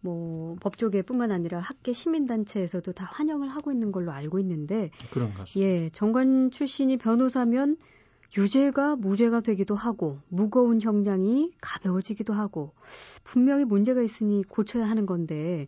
뭐 0.00 0.54
법조계뿐만 0.60 1.32
아니라 1.32 1.58
학계 1.58 1.92
시민단체에서도 1.92 2.92
다 2.92 3.04
환영을 3.10 3.48
하고 3.48 3.72
있는 3.72 3.90
걸로 3.90 4.12
알고 4.12 4.38
있는데 4.38 4.90
그런 5.10 5.30
것같 5.32 5.56
예, 5.56 5.90
정관 5.90 6.52
출신이 6.52 6.96
변호사면 6.96 7.76
유죄가 8.38 8.94
무죄가 8.94 9.40
되기도 9.40 9.74
하고 9.74 10.18
무거운 10.28 10.80
형량이 10.80 11.54
가벼워지기도 11.60 12.32
하고 12.32 12.72
분명히 13.24 13.64
문제가 13.64 14.00
있으니 14.00 14.44
고쳐야 14.44 14.88
하는 14.88 15.06
건데 15.06 15.66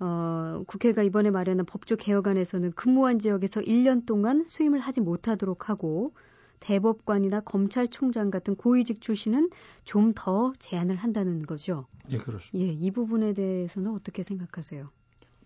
어, 0.00 0.64
국회가 0.66 1.04
이번에 1.04 1.30
마련한 1.30 1.66
법조 1.66 1.94
개혁안에서는 1.96 2.72
근무한 2.72 3.20
지역에서 3.20 3.60
1년 3.60 4.06
동안 4.06 4.44
수임을 4.44 4.80
하지 4.80 5.00
못하도록 5.00 5.68
하고 5.68 6.14
대법관이나 6.60 7.40
검찰총장 7.40 8.30
같은 8.30 8.56
고위직 8.56 9.00
출신은 9.00 9.50
좀 9.84 10.12
더 10.14 10.52
제한을 10.58 10.96
한다는 10.96 11.44
거죠. 11.46 11.86
예, 12.10 12.16
그렇습니다. 12.16 12.58
예, 12.58 12.72
이 12.72 12.90
부분에 12.90 13.32
대해서는 13.34 13.92
어떻게 13.94 14.22
생각하세요? 14.22 14.86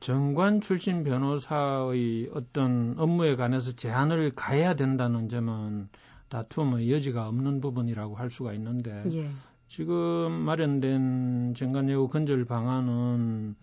정관 0.00 0.61
출신 0.61 1.04
변호사의 1.04 2.31
어떤 2.35 2.95
업무에 2.99 3.37
관해서 3.37 3.73
제한을 3.73 4.33
가해야 4.35 4.75
된다는 4.75 5.28
점은 5.28 5.88
다툼의 6.28 6.90
여지가 6.90 7.28
없는 7.28 7.61
부분이라고 7.61 8.16
할 8.16 8.31
수가 8.31 8.52
있는데 8.54 9.02
예. 9.07 9.28
지금 9.69 10.33
마련된 10.33 11.54
정관예우 11.54 12.09
건절 12.09 12.45
방안은 12.47 13.54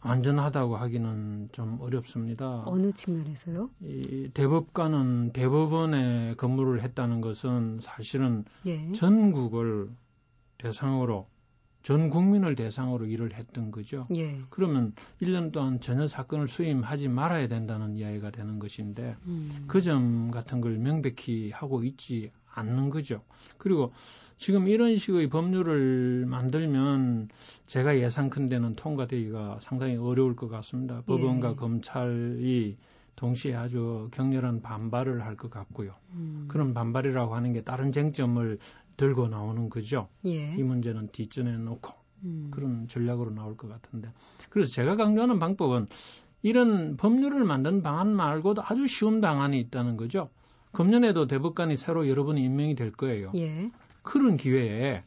안전하다고 0.00 0.76
하기는 0.76 1.50
좀 1.52 1.78
어렵습니다. 1.80 2.62
어느 2.66 2.92
측면에서요? 2.92 3.70
이 3.82 4.30
대법관은 4.32 5.32
대법원에 5.32 6.34
근무를 6.36 6.82
했다는 6.82 7.20
것은 7.20 7.78
사실은 7.80 8.44
예. 8.66 8.92
전국을 8.92 9.90
대상으로 10.58 11.26
전 11.82 12.10
국민을 12.10 12.54
대상으로 12.54 13.06
일을 13.06 13.34
했던 13.34 13.70
거죠. 13.70 14.04
예. 14.14 14.38
그러면 14.50 14.94
1년 15.22 15.52
동안 15.52 15.80
전혀 15.80 16.06
사건을 16.06 16.48
수임하지 16.48 17.08
말아야 17.08 17.48
된다는 17.48 17.96
이야기가 17.96 18.30
되는 18.30 18.58
것인데 18.58 19.16
음. 19.26 19.64
그점 19.66 20.30
같은 20.30 20.60
걸 20.60 20.76
명백히 20.76 21.50
하고 21.50 21.82
있지 21.84 22.32
않는 22.54 22.90
거죠. 22.90 23.22
그리고 23.58 23.90
지금 24.36 24.68
이런 24.68 24.96
식의 24.96 25.28
법률을 25.28 26.24
만들면 26.26 27.28
제가 27.66 27.98
예상컨대는 27.98 28.74
통과되기가 28.76 29.58
상당히 29.60 29.96
어려울 29.96 30.34
것 30.34 30.48
같습니다. 30.48 31.02
법원과 31.06 31.50
예. 31.50 31.54
검찰이 31.56 32.74
동시에 33.16 33.54
아주 33.54 34.08
격렬한 34.12 34.62
반발을 34.62 35.22
할 35.24 35.36
것 35.36 35.50
같고요. 35.50 35.94
음. 36.14 36.46
그런 36.48 36.72
반발이라고 36.72 37.34
하는 37.34 37.52
게 37.52 37.62
다른 37.62 37.92
쟁점을 37.92 38.58
들고 38.96 39.28
나오는 39.28 39.68
거죠. 39.68 40.06
예. 40.26 40.54
이 40.54 40.62
문제는 40.62 41.08
뒷전에 41.12 41.56
놓고 41.58 41.92
음. 42.24 42.48
그런 42.50 42.88
전략으로 42.88 43.32
나올 43.32 43.56
것 43.56 43.68
같은데. 43.68 44.10
그래서 44.48 44.70
제가 44.72 44.96
강조하는 44.96 45.38
방법은 45.38 45.86
이런 46.42 46.96
법률을 46.96 47.44
만드는 47.44 47.82
방안 47.82 48.14
말고도 48.14 48.62
아주 48.64 48.86
쉬운 48.86 49.20
방안이 49.20 49.58
있다는 49.60 49.96
거죠. 49.98 50.30
금년에도 50.72 51.26
대법관이 51.26 51.76
새로 51.76 52.08
여러분이 52.08 52.42
임명이 52.42 52.74
될 52.74 52.92
거예요. 52.92 53.32
예. 53.34 53.70
그런 54.02 54.36
기회에 54.36 55.02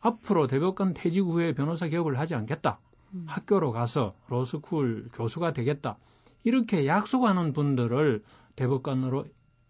앞으로 0.00 0.46
대법관 0.46 0.94
퇴직 0.94 1.20
후에 1.20 1.54
변호사 1.54 1.88
개업을 1.88 2.18
하지 2.18 2.34
않겠다. 2.34 2.78
음. 3.14 3.24
학교로 3.26 3.72
가서 3.72 4.12
로스쿨 4.28 5.08
교수가 5.12 5.52
되겠다. 5.52 5.96
이렇게 6.42 6.86
약속하는 6.86 7.52
분들을 7.52 8.22
대법관으로 8.56 9.24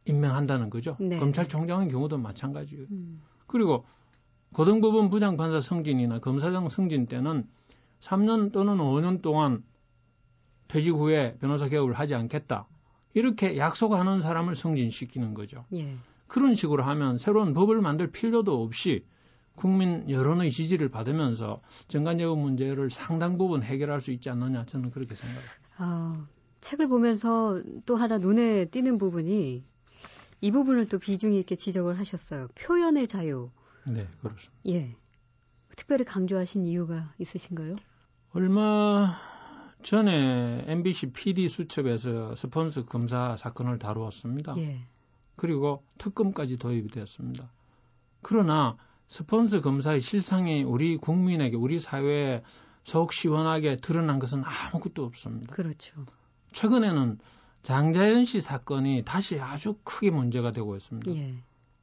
임명한다는 0.07 0.71
거죠. 0.71 0.97
네. 1.01 1.19
검찰총장의 1.19 1.89
경우도 1.89 2.19
마찬가지예요. 2.19 2.85
음. 2.91 3.23
그리고 3.47 3.85
고등법원 4.53 5.11
부장판사 5.11 5.61
승진이나 5.61 6.19
검사장 6.21 6.69
승진 6.69 7.07
때는 7.07 7.47
3년 8.01 8.53
또는 8.53 8.79
5년 8.79 9.23
동안 9.23 9.63
퇴직 10.69 10.93
후에 10.95 11.37
변호사 11.41 11.69
개업을 11.69 11.93
하지 11.95 12.15
않겠다. 12.15 12.67
이렇게 13.15 13.57
약속하는 13.57 14.21
사람을 14.21 14.55
승진시키는 14.55 15.35
거죠. 15.35 15.65
예. 15.75 15.97
그런 16.27 16.55
식으로 16.55 16.83
하면 16.83 17.17
새로운 17.19 17.55
법을 17.55 17.81
만들 17.81 18.11
필요도 18.11 18.63
없이 18.63 19.05
국민 19.55 20.11
여론의 20.11 20.51
지지를 20.51 20.89
받으면서 20.89 21.61
정관예우 21.87 22.37
문제를 22.37 22.91
상당 22.91 23.39
부분 23.39 23.63
해결할 23.63 24.01
수 24.01 24.11
있지 24.11 24.29
않느냐 24.31 24.67
저는 24.67 24.91
그렇게 24.91 25.15
생각합니다. 25.15 25.55
아, 25.77 26.27
책을 26.61 26.89
보면서 26.89 27.63
또 27.87 27.95
하나 27.95 28.19
눈에 28.19 28.67
띄는 28.67 28.99
부분이 28.99 29.65
이 30.41 30.51
부분을 30.51 30.87
또 30.89 30.99
비중 30.99 31.35
있게 31.35 31.55
지적을 31.57 31.99
하셨어요. 31.99 32.49
표현의 32.57 33.07
자유. 33.07 33.51
네, 33.87 34.07
그렇습니다. 34.21 34.53
예. 34.69 34.97
특별히 35.77 36.05
강조하신 36.05 36.67
이유가 36.67 37.13
있으신가요? 37.19 37.75
얼마 38.33 39.17
전에 39.85 40.65
MBC 40.67 41.13
PD 41.13 41.47
수첩에서 41.47 42.35
스폰서 42.35 42.87
검사 42.87 43.37
사건을 43.37 43.79
다루었습니다. 43.79 44.55
예. 44.57 44.81
그리고 45.37 45.85
특검까지 45.99 46.57
도입이 46.57 46.89
되었습니다. 46.89 47.51
그러나 48.23 48.77
스폰서 49.09 49.61
검사의 49.61 50.01
실상이 50.01 50.63
우리 50.63 50.97
국민에게 50.97 51.57
우리 51.57 51.79
사회에 51.79 52.43
속 52.83 53.13
시원하게 53.13 53.77
드러난 53.77 54.19
것은 54.19 54.43
아무것도 54.45 55.05
없습니다. 55.05 55.55
그렇죠. 55.55 56.05
최근에는 56.53 57.19
장자연 57.63 58.25
씨 58.25 58.41
사건이 58.41 59.03
다시 59.05 59.39
아주 59.39 59.77
크게 59.85 60.11
문제가 60.11 60.53
되고 60.53 60.77
있습니다. 60.77 61.15
예. 61.15 61.35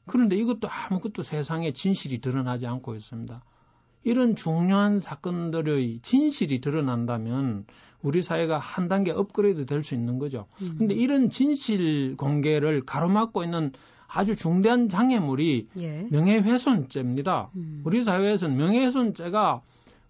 그런데 0.08 0.36
이것도 0.36 0.68
아무것도 0.68 1.22
세상에 1.22 1.72
진실이 1.72 2.20
드러나지 2.20 2.66
않고 2.66 2.96
있습니다. 2.96 3.44
이런 4.04 4.36
중요한 4.36 5.00
사건들의 5.00 6.00
진실이 6.02 6.60
드러난다면 6.62 7.66
우리 8.02 8.22
사회가 8.22 8.58
한 8.58 8.88
단계 8.88 9.12
업그레이드 9.12 9.66
될 9.66 9.84
수 9.84 9.94
있는 9.94 10.18
거죠. 10.18 10.48
음. 10.62 10.76
근데 10.80 10.96
이런 10.96 11.30
진실 11.30 12.16
공개를 12.18 12.82
가로막고 12.86 13.44
있는 13.44 13.72
아주 14.08 14.36
중대한 14.36 14.90
장애물이 14.90 15.68
예. 15.78 16.08
명예훼손죄입니다. 16.12 17.50
음. 17.56 17.82
우리 17.86 18.04
사회에서는 18.04 18.58
명예훼손죄가 18.58 19.62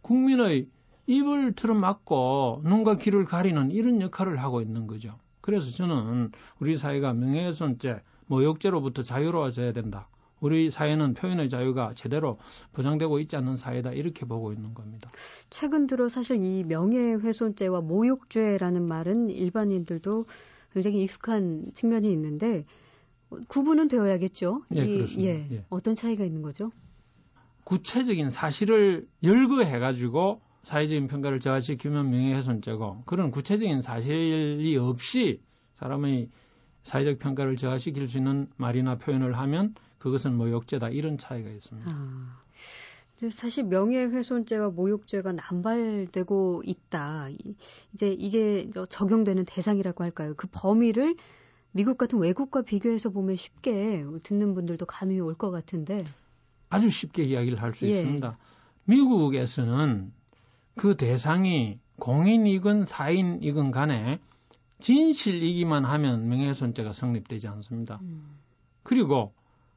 국민의 0.01 0.67
입을 1.07 1.53
틀어막고 1.53 2.61
눈과 2.63 2.95
귀를 2.95 3.25
가리는 3.25 3.71
이런 3.71 4.01
역할을 4.01 4.37
하고 4.37 4.61
있는 4.61 4.87
거죠. 4.87 5.17
그래서 5.41 5.69
저는 5.71 6.31
우리 6.59 6.75
사회가 6.75 7.13
명예훼손죄, 7.13 8.01
모욕죄로부터 8.27 9.03
자유로워져야 9.03 9.73
된다. 9.73 10.07
우리 10.41 10.71
사회는 10.71 11.13
표현의 11.13 11.49
자유가 11.49 11.93
제대로 11.93 12.37
보장되고 12.73 13.19
있지 13.19 13.37
않는 13.37 13.55
사회다 13.55 13.91
이렇게 13.91 14.25
보고 14.25 14.51
있는 14.51 14.73
겁니다. 14.73 15.09
최근 15.49 15.87
들어 15.87 16.09
사실 16.09 16.43
이 16.43 16.63
명예훼손죄와 16.65 17.81
모욕죄라는 17.81 18.87
말은 18.87 19.29
일반인들도 19.29 20.25
굉장히 20.73 21.03
익숙한 21.03 21.71
측면이 21.73 22.11
있는데 22.11 22.65
구분은 23.47 23.87
되어야겠죠. 23.87 24.63
예, 24.75 24.83
이, 24.83 24.95
그렇습니다. 24.97 25.31
예, 25.31 25.47
예. 25.51 25.65
어떤 25.69 25.95
차이가 25.95 26.25
있는 26.25 26.41
거죠? 26.41 26.71
구체적인 27.63 28.29
사실을 28.29 29.05
열거해 29.23 29.79
가지고 29.79 30.41
사회적인 30.63 31.07
평가를 31.07 31.39
저하시키면 31.39 32.09
명예훼손죄고 32.09 33.03
그런 33.05 33.31
구체적인 33.31 33.81
사실이 33.81 34.75
없이 34.77 35.41
사람의 35.75 36.29
사회적 36.83 37.19
평가를 37.19 37.55
저하시킬 37.57 38.07
수 38.07 38.17
있는 38.17 38.47
말이나 38.57 38.97
표현을 38.97 39.37
하면 39.37 39.75
그것은 40.01 40.35
모욕죄다 40.35 40.89
이런 40.89 41.17
차이가 41.17 41.49
있습니다. 41.49 41.89
아, 41.91 42.41
사실 43.29 43.63
명예훼손죄와 43.65 44.69
모욕죄가 44.69 45.33
남발되고 45.33 46.63
있다. 46.65 47.29
이제 47.93 48.07
이게 48.11 48.69
적용되는 48.89 49.45
대상이라고 49.45 50.03
할까요? 50.03 50.33
그 50.35 50.47
범위를 50.51 51.15
미국 51.71 51.99
같은 51.99 52.17
외국과 52.17 52.63
비교해서 52.63 53.11
보면 53.11 53.35
쉽게 53.35 54.03
듣는 54.23 54.55
분들도 54.55 54.87
감이 54.87 55.19
올 55.19 55.35
것 55.35 55.51
같은데 55.51 56.03
아주 56.69 56.89
쉽게 56.89 57.23
이야기를 57.23 57.61
할수 57.61 57.85
예. 57.85 57.91
있습니다. 57.91 58.37
미국에서는 58.85 60.11
그 60.75 60.97
대상이 60.97 61.77
공인이건 61.99 62.85
사인이건 62.85 63.69
간에 63.69 64.19
진실이기만 64.79 65.85
하면 65.85 66.27
명예훼손죄가 66.27 66.91
성립되지 66.91 67.47
않습니다. 67.49 67.99
음. 68.01 68.39
그리고 68.81 69.31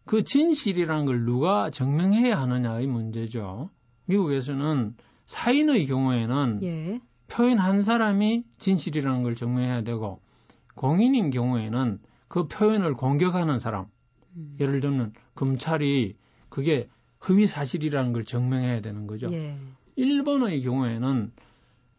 그 0.04 0.22
진실이라는 0.22 1.06
걸 1.06 1.24
누가 1.24 1.70
증명해야 1.70 2.38
하느냐의 2.40 2.86
문제죠. 2.86 3.70
미국에서는 4.06 4.94
사인의 5.26 5.86
경우에는 5.86 6.60
예. 6.62 7.00
표현 7.28 7.58
한 7.58 7.82
사람이 7.82 8.44
진실이라는 8.58 9.22
걸 9.22 9.34
증명해야 9.34 9.82
되고 9.82 10.20
공인인 10.74 11.30
경우에는 11.30 12.00
그 12.28 12.48
표현을 12.48 12.94
공격하는 12.94 13.60
사람, 13.60 13.86
음. 14.36 14.56
예를 14.60 14.80
들면 14.80 15.12
검찰이 15.34 16.12
그게 16.48 16.86
허위 17.28 17.46
사실이라는 17.46 18.12
걸 18.12 18.24
증명해야 18.24 18.80
되는 18.80 19.06
거죠. 19.06 19.32
예. 19.32 19.56
일본의 19.96 20.62
경우에는 20.62 21.32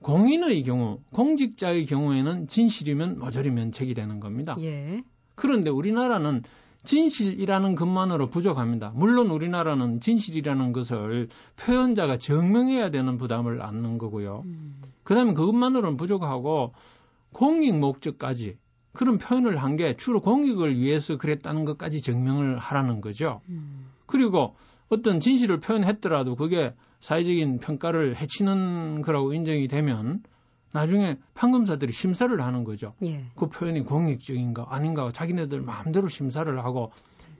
공인의 0.01 0.61
경우, 0.63 0.99
공직자의 1.11 1.85
경우에는 1.85 2.47
진실이면 2.47 3.17
모조리 3.19 3.49
면책이 3.49 3.93
되는 3.95 4.19
겁니다. 4.19 4.55
예. 4.59 5.01
그런데 5.33 5.69
우리나라는 5.69 6.43
진실이라는 6.85 7.75
것만으로 7.75 8.29
부족합니다. 8.29 8.91
물론 8.95 9.27
우리나라는 9.27 9.99
진실이라는 9.99 10.71
것을 10.71 11.27
표현자가 11.57 12.17
증명해야 12.17 12.91
되는 12.91 13.17
부담을 13.17 13.61
안는 13.61 13.97
거고요. 13.97 14.43
음. 14.45 14.81
그 15.03 15.13
다음에 15.13 15.33
그것만으로는 15.33 15.97
부족하고 15.97 16.73
공익 17.33 17.77
목적까지 17.77 18.57
그런 18.93 19.17
표현을 19.17 19.57
한 19.57 19.75
게 19.75 19.95
주로 19.97 20.21
공익을 20.21 20.79
위해서 20.79 21.17
그랬다는 21.17 21.65
것까지 21.65 22.01
증명을 22.01 22.57
하라는 22.59 23.01
거죠. 23.01 23.41
음. 23.49 23.87
그리고 24.05 24.55
어떤 24.87 25.19
진실을 25.19 25.59
표현했더라도 25.59 26.35
그게 26.35 26.73
사회적인 27.01 27.59
평가를 27.59 28.15
해치는 28.15 29.01
거라고 29.01 29.33
인정이 29.33 29.67
되면 29.67 30.23
나중에 30.75 31.17
판검사들이 31.35 31.93
심사를 31.93 32.39
하는 32.41 32.65
거죠. 32.65 32.93
예. 33.03 33.23
그 33.35 33.47
표현이 33.47 33.81
공익적인가 33.85 34.67
아닌가 34.69 35.09
자기네들 35.11 35.61
마음대로 35.61 36.09
심사를 36.09 36.63
하고 36.63 36.91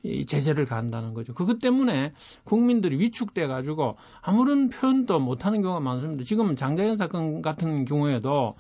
이 0.04 0.26
제재를 0.26 0.66
간다는 0.66 1.14
거죠. 1.14 1.34
그것 1.34 1.60
때문에 1.60 2.14
국민들이 2.46 2.98
위축돼 2.98 3.48
가지고 3.48 3.98
아무런 4.22 4.70
표현도 4.70 5.20
못 5.20 5.46
하는 5.46 5.62
경우가 5.62 5.82
많습니다. 5.82 6.24
지금 6.24 6.56
장자연 6.56 6.96
사건 6.96 7.42
같은 7.42 7.84
경우에도 7.84 8.56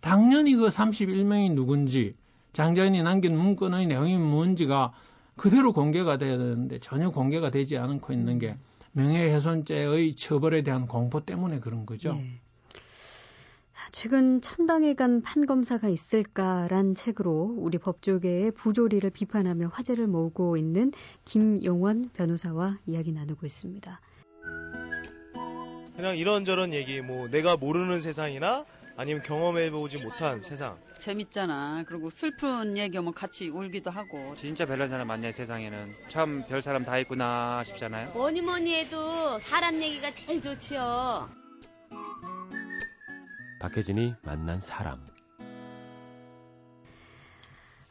당연히 0.00 0.54
그 0.54 0.68
31명이 0.68 1.54
누군지 1.54 2.12
장자연이 2.52 3.02
남긴 3.02 3.36
문건의 3.36 3.88
내용이 3.88 4.16
뭔지가 4.16 4.92
그대로 5.36 5.72
공개가 5.72 6.18
돼야 6.18 6.38
되는데 6.38 6.78
전혀 6.78 7.10
공개가 7.10 7.50
되지 7.50 7.78
않고 7.78 8.12
있는 8.12 8.38
게 8.38 8.52
명예훼손죄의 8.92 10.14
처벌에 10.14 10.62
대한 10.62 10.86
공포 10.86 11.20
때문에 11.20 11.58
그런 11.58 11.84
거죠. 11.84 12.10
예. 12.10 12.40
최근 13.92 14.40
천당에 14.40 14.94
간 14.94 15.20
판검사가 15.22 15.88
있을까란 15.88 16.94
책으로 16.94 17.54
우리 17.58 17.78
법조계의 17.78 18.52
부조리를 18.52 19.08
비판하며 19.10 19.68
화제를 19.72 20.06
모으고 20.06 20.56
있는 20.56 20.92
김용원 21.24 22.10
변호사와 22.12 22.78
이야기 22.86 23.12
나누고 23.12 23.46
있습니다. 23.46 24.00
그냥 25.96 26.16
이런저런 26.16 26.72
얘기, 26.72 27.00
뭐 27.00 27.28
내가 27.28 27.56
모르는 27.56 28.00
세상이나 28.00 28.64
아니면 28.96 29.22
경험해보지 29.22 29.98
못한 29.98 30.40
세상. 30.40 30.78
재밌잖아. 30.98 31.84
그리고 31.86 32.10
슬픈 32.10 32.76
얘기하면 32.76 33.12
같이 33.14 33.48
울기도 33.48 33.90
하고. 33.90 34.34
진짜 34.36 34.66
별난 34.66 34.88
사람 34.88 35.08
많네 35.08 35.32
세상에는. 35.32 35.94
참 36.08 36.44
별 36.48 36.62
사람 36.62 36.84
다 36.84 36.98
있구나 36.98 37.64
싶잖아요. 37.64 38.12
뭐니 38.12 38.40
뭐니 38.42 38.74
해도 38.74 39.38
사람 39.40 39.82
얘기가 39.82 40.12
제일 40.12 40.40
좋지요. 40.42 41.28
박혜진이 43.60 44.14
만난 44.22 44.58
사람. 44.58 44.98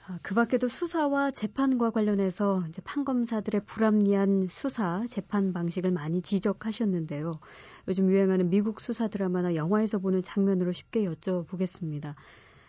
아, 0.08 0.18
그 0.24 0.34
밖에도 0.34 0.68
수사와 0.68 1.30
재판과 1.30 1.92
관련해서 1.92 2.64
이제 2.68 2.82
판검사들의 2.82 3.62
불합리한 3.66 4.48
수사, 4.50 5.06
재판 5.08 5.54
방식을 5.54 5.92
많이 5.92 6.24
지적하셨는데요. 6.24 7.40
요즘 7.88 8.10
유행하는 8.10 8.50
미국 8.50 8.82
수사 8.82 9.08
드라마나 9.08 9.54
영화에서 9.54 10.00
보는 10.00 10.24
장면으로 10.24 10.72
쉽게 10.72 11.06
여쭤보겠습니다. 11.06 12.16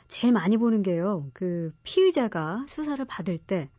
제일 0.06 0.34
많이 0.34 0.58
보는 0.58 0.82
게요. 0.82 1.30
그 1.32 1.72
피의자가 1.82 2.66
수사를 2.68 3.02
받을 3.06 3.38
때 3.38 3.70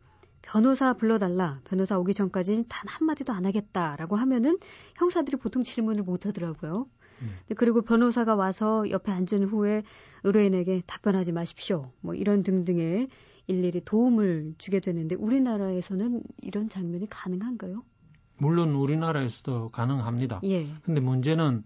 변호사 0.42 0.94
불러달라. 0.94 1.60
변호사 1.62 1.96
오기 1.96 2.12
전까지 2.12 2.64
단 2.68 2.88
한마디도 2.88 3.32
안 3.32 3.46
하겠다라고 3.46 4.16
하면은 4.16 4.58
형사들이 4.96 5.36
보통 5.36 5.62
질문을 5.62 6.02
못 6.02 6.26
하더라고요. 6.26 6.88
네. 7.48 7.54
그리고 7.54 7.82
변호사가 7.82 8.34
와서 8.34 8.88
옆에 8.90 9.12
앉은 9.12 9.48
후에 9.48 9.82
의뢰인에게 10.24 10.82
답변하지 10.86 11.32
마십시오. 11.32 11.92
뭐 12.00 12.14
이런 12.14 12.42
등등의 12.42 13.08
일일이 13.46 13.82
도움을 13.84 14.54
주게 14.58 14.80
되는데 14.80 15.14
우리나라에서는 15.14 16.22
이런 16.42 16.68
장면이 16.68 17.08
가능한가요? 17.08 17.82
물론 18.38 18.74
우리나라에서도 18.74 19.70
가능합니다. 19.70 20.40
예. 20.44 20.66
근데 20.82 21.00
문제는 21.00 21.64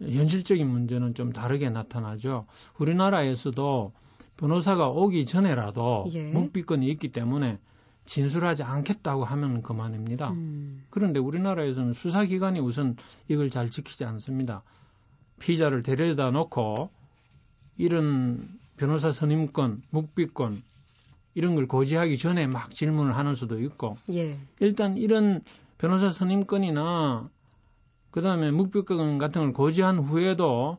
현실적인 0.00 0.66
문제는 0.66 1.14
좀 1.14 1.32
다르게 1.32 1.70
나타나죠. 1.70 2.46
우리나라에서도 2.78 3.92
변호사가 4.36 4.88
오기 4.88 5.26
전에라도 5.26 6.06
예. 6.12 6.32
묵비권이 6.32 6.88
있기 6.90 7.12
때문에 7.12 7.58
진술하지 8.10 8.64
않겠다고 8.64 9.24
하면 9.24 9.62
그만입니다. 9.62 10.30
음. 10.30 10.82
그런데 10.90 11.20
우리나라에서는 11.20 11.92
수사기관이 11.92 12.58
우선 12.58 12.96
이걸 13.28 13.50
잘 13.50 13.70
지키지 13.70 14.04
않습니다. 14.04 14.64
피의자를 15.38 15.84
데려다 15.84 16.32
놓고 16.32 16.90
이런 17.78 18.48
변호사 18.76 19.12
선임권, 19.12 19.82
묵비권 19.90 20.60
이런 21.34 21.54
걸 21.54 21.68
고지하기 21.68 22.18
전에 22.18 22.48
막 22.48 22.72
질문을 22.72 23.16
하는 23.16 23.36
수도 23.36 23.60
있고 23.60 23.96
예. 24.12 24.36
일단 24.58 24.96
이런 24.96 25.42
변호사 25.78 26.10
선임권이나 26.10 27.30
그다음에 28.10 28.50
묵비권 28.50 29.18
같은 29.18 29.40
걸 29.42 29.52
고지한 29.52 30.00
후에도 30.00 30.78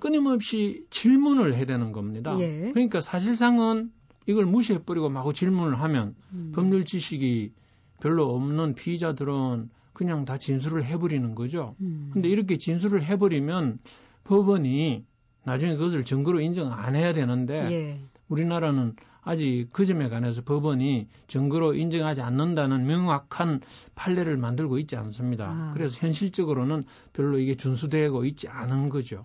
끊임없이 0.00 0.84
질문을 0.90 1.54
해야 1.54 1.66
되는 1.66 1.92
겁니다. 1.92 2.36
예. 2.40 2.72
그러니까 2.72 3.00
사실상은 3.00 3.92
이걸 4.28 4.44
무시해버리고 4.44 5.08
마구 5.08 5.32
질문을 5.32 5.80
하면 5.80 6.14
음. 6.34 6.52
법률 6.54 6.84
지식이 6.84 7.52
별로 8.00 8.34
없는 8.34 8.74
피의자들은 8.74 9.70
그냥 9.94 10.24
다 10.26 10.36
진술을 10.36 10.84
해버리는 10.84 11.34
거죠. 11.34 11.74
음. 11.80 12.10
근데 12.12 12.28
이렇게 12.28 12.58
진술을 12.58 13.02
해버리면 13.02 13.78
법원이 14.24 15.04
나중에 15.44 15.76
그것을 15.76 16.04
증거로 16.04 16.40
인정 16.40 16.70
안 16.70 16.94
해야 16.94 17.14
되는데 17.14 17.72
예. 17.72 17.98
우리나라는 18.28 18.94
아직 19.22 19.68
그 19.72 19.86
점에 19.86 20.10
관해서 20.10 20.42
법원이 20.42 21.08
증거로 21.26 21.74
인정하지 21.74 22.20
않는다는 22.20 22.86
명확한 22.86 23.62
판례를 23.94 24.36
만들고 24.36 24.78
있지 24.78 24.94
않습니다. 24.96 25.46
아. 25.48 25.70
그래서 25.72 25.98
현실적으로는 26.00 26.84
별로 27.14 27.38
이게 27.38 27.54
준수되고 27.54 28.26
있지 28.26 28.46
않은 28.46 28.90
거죠. 28.90 29.22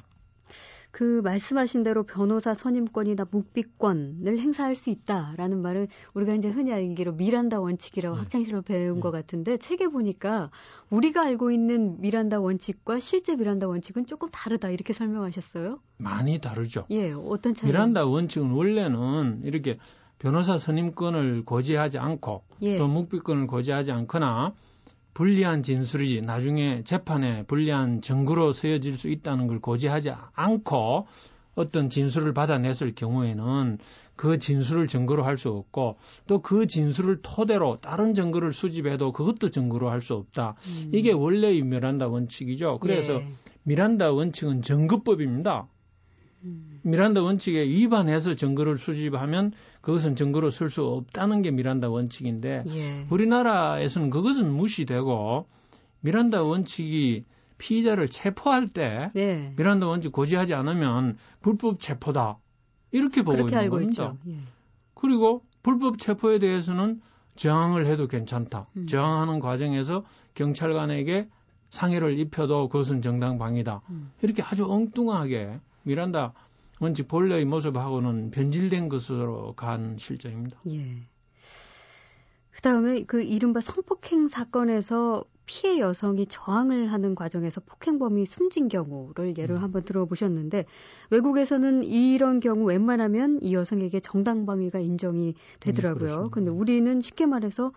그 0.93 1.21
말씀하신 1.23 1.81
대로 1.81 2.03
변호사 2.03 2.53
선임권이나 2.53 3.25
묵비권을 3.31 4.37
행사할 4.37 4.75
수 4.75 4.91
있다라는 4.91 5.59
말은 5.59 5.87
우리가 6.13 6.35
이제 6.35 6.49
흔히 6.49 6.71
알기로 6.71 7.13
미란다 7.13 7.61
원칙이라고 7.61 8.15
네. 8.15 8.21
학창시절 8.21 8.61
배운 8.61 8.95
네. 8.97 9.01
것 9.01 9.09
같은데 9.09 9.57
책에 9.57 9.87
보니까 9.87 10.51
우리가 10.91 11.23
알고 11.23 11.49
있는 11.49 11.99
미란다 11.99 12.39
원칙과 12.39 12.99
실제 12.99 13.35
미란다 13.35 13.67
원칙은 13.67 14.05
조금 14.05 14.29
다르다 14.29 14.69
이렇게 14.69 14.93
설명하셨어요. 14.93 15.79
많이 15.97 16.39
다르죠. 16.39 16.85
예, 16.91 17.11
어떤 17.11 17.55
차이? 17.55 17.71
미란다 17.71 18.05
원칙은 18.05 18.51
원래는 18.51 19.41
이렇게 19.45 19.79
변호사 20.19 20.59
선임권을 20.59 21.43
고지하지 21.45 21.97
않고 21.97 22.43
예. 22.61 22.77
또 22.77 22.87
묵비권을 22.87 23.47
고지하지 23.47 23.91
않거나 23.91 24.53
불리한 25.13 25.63
진술이 25.63 26.21
나중에 26.21 26.83
재판에 26.83 27.43
불리한 27.43 28.01
증거로 28.01 28.51
쓰여질 28.51 28.97
수 28.97 29.09
있다는 29.09 29.47
걸 29.47 29.59
고지하지 29.59 30.11
않고 30.33 31.07
어떤 31.55 31.87
진술을 31.87 32.33
받아냈을 32.33 32.93
경우에는 32.95 33.77
그 34.15 34.37
진술을 34.39 34.87
증거로 34.87 35.23
할 35.23 35.37
수 35.37 35.49
없고 35.49 35.95
또 36.27 36.39
그 36.41 36.67
진술을 36.67 37.19
토대로 37.21 37.79
다른 37.79 38.13
증거를 38.13 38.51
수집해도 38.53 39.11
그것도 39.11 39.49
증거로 39.49 39.89
할 39.89 40.01
수 40.01 40.13
없다. 40.15 40.55
음. 40.65 40.91
이게 40.93 41.11
원래의 41.11 41.61
미란다 41.61 42.07
원칙이죠. 42.07 42.79
그래서 42.79 43.15
예. 43.15 43.27
미란다 43.63 44.11
원칙은 44.11 44.61
증거법입니다. 44.61 45.67
음. 46.43 46.79
미란다 46.83 47.21
원칙에 47.21 47.61
위반해서 47.63 48.33
증거를 48.35 48.77
수집하면 48.77 49.53
그것은 49.81 50.15
증거로 50.15 50.49
쓸 50.49 50.69
수 50.69 50.83
없다는 50.85 51.41
게 51.41 51.51
미란다 51.51 51.89
원칙인데 51.89 52.63
예. 52.67 53.07
우리나라에서는 53.09 54.09
그것은 54.09 54.51
무시되고 54.51 55.47
미란다 56.01 56.43
원칙이 56.43 57.25
피의자를 57.57 58.09
체포할 58.09 58.67
때 58.67 59.11
네. 59.13 59.53
미란다 59.55 59.87
원칙 59.87 60.11
고지하지 60.11 60.53
않으면 60.53 61.17
불법 61.41 61.79
체포다 61.79 62.37
이렇게 62.91 63.23
보고 63.23 63.37
그렇게 63.37 63.55
있는 63.55 63.63
알고 63.63 63.75
겁니다. 63.77 64.15
예. 64.27 64.37
그리고 64.93 65.43
불법 65.61 65.97
체포에 65.97 66.39
대해서는 66.39 67.01
저항을 67.35 67.87
해도 67.87 68.07
괜찮다. 68.07 68.65
음. 68.77 68.87
저항하는 68.87 69.39
과정에서 69.39 70.03
경찰관에게 70.35 71.29
상해를 71.69 72.19
입혀도 72.19 72.69
그것은 72.69 73.01
정당방위다. 73.01 73.81
음. 73.89 74.11
이렇게 74.21 74.43
아주 74.43 74.65
엉뚱하게 74.69 75.59
미란다 75.83 76.33
원칙 76.79 77.07
본래의 77.07 77.45
모습하고는 77.45 78.31
변질된 78.31 78.89
것으로 78.89 79.53
간 79.55 79.97
실정입니다. 79.97 80.59
예. 80.67 81.07
그다음에 82.51 83.03
그 83.03 83.21
이른바 83.21 83.59
성폭행 83.59 84.27
사건에서 84.27 85.25
피해 85.45 85.79
여성이 85.79 86.25
저항을 86.25 86.91
하는 86.91 87.15
과정에서 87.15 87.61
폭행범이 87.61 88.25
숨진 88.25 88.69
경우를 88.69 89.37
예를 89.37 89.57
음. 89.57 89.61
한번 89.61 89.83
들어보셨는데 89.83 90.65
외국에서는 91.09 91.83
이런 91.83 92.39
경우 92.39 92.63
웬만하면 92.65 93.39
이 93.41 93.53
여성에게 93.53 93.99
정당방위가 93.99 94.79
인정이 94.79 95.35
되더라고요. 95.59 95.99
그렇습니다. 95.99 96.33
근데 96.33 96.49
우리는 96.49 97.01
쉽게 97.01 97.25
말해서 97.25 97.73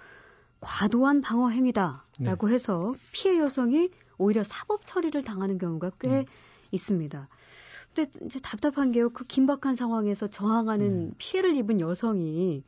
과도한 0.61 1.21
방어 1.21 1.49
행위다라고 1.49 2.51
해서 2.51 2.95
피해 3.13 3.39
여성이 3.39 3.91
오히려 4.19 4.43
사법 4.45 4.87
처리를 4.87 5.23
당하는 5.23 5.59
경우가 5.59 5.91
꽤 6.01 6.21
음. 6.21 6.25
있습니다. 6.71 7.29
근데 7.97 8.11
이제 8.27 8.39
답답한 8.41 8.93
게요. 8.93 9.09
그 9.09 9.25
긴박한 9.25 9.75
상황에서 9.75 10.27
저항하는 10.27 11.09
네. 11.09 11.15
피해를 11.17 11.55
입은 11.55 11.81
여성이 11.81 12.63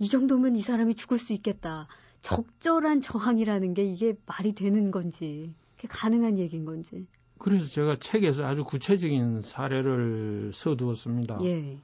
이 0.00 0.08
정도면 0.08 0.56
이 0.56 0.62
사람이 0.62 0.96
죽을 0.96 1.18
수 1.18 1.32
있겠다. 1.32 1.86
적절한 2.20 3.00
저항이라는 3.00 3.74
게 3.74 3.84
이게 3.84 4.16
말이 4.26 4.52
되는 4.52 4.90
건지, 4.90 5.54
그게 5.76 5.86
가능한 5.86 6.40
얘기인 6.40 6.64
건지. 6.64 7.06
그래서 7.38 7.66
제가 7.68 7.94
책에서 7.94 8.44
아주 8.44 8.64
구체적인 8.64 9.40
사례를 9.40 10.50
써두었습니다. 10.52 11.38
예. 11.44 11.78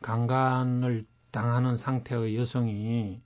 강간을 0.00 1.06
당하는 1.32 1.76
상태의 1.76 2.36
여성이 2.36 3.20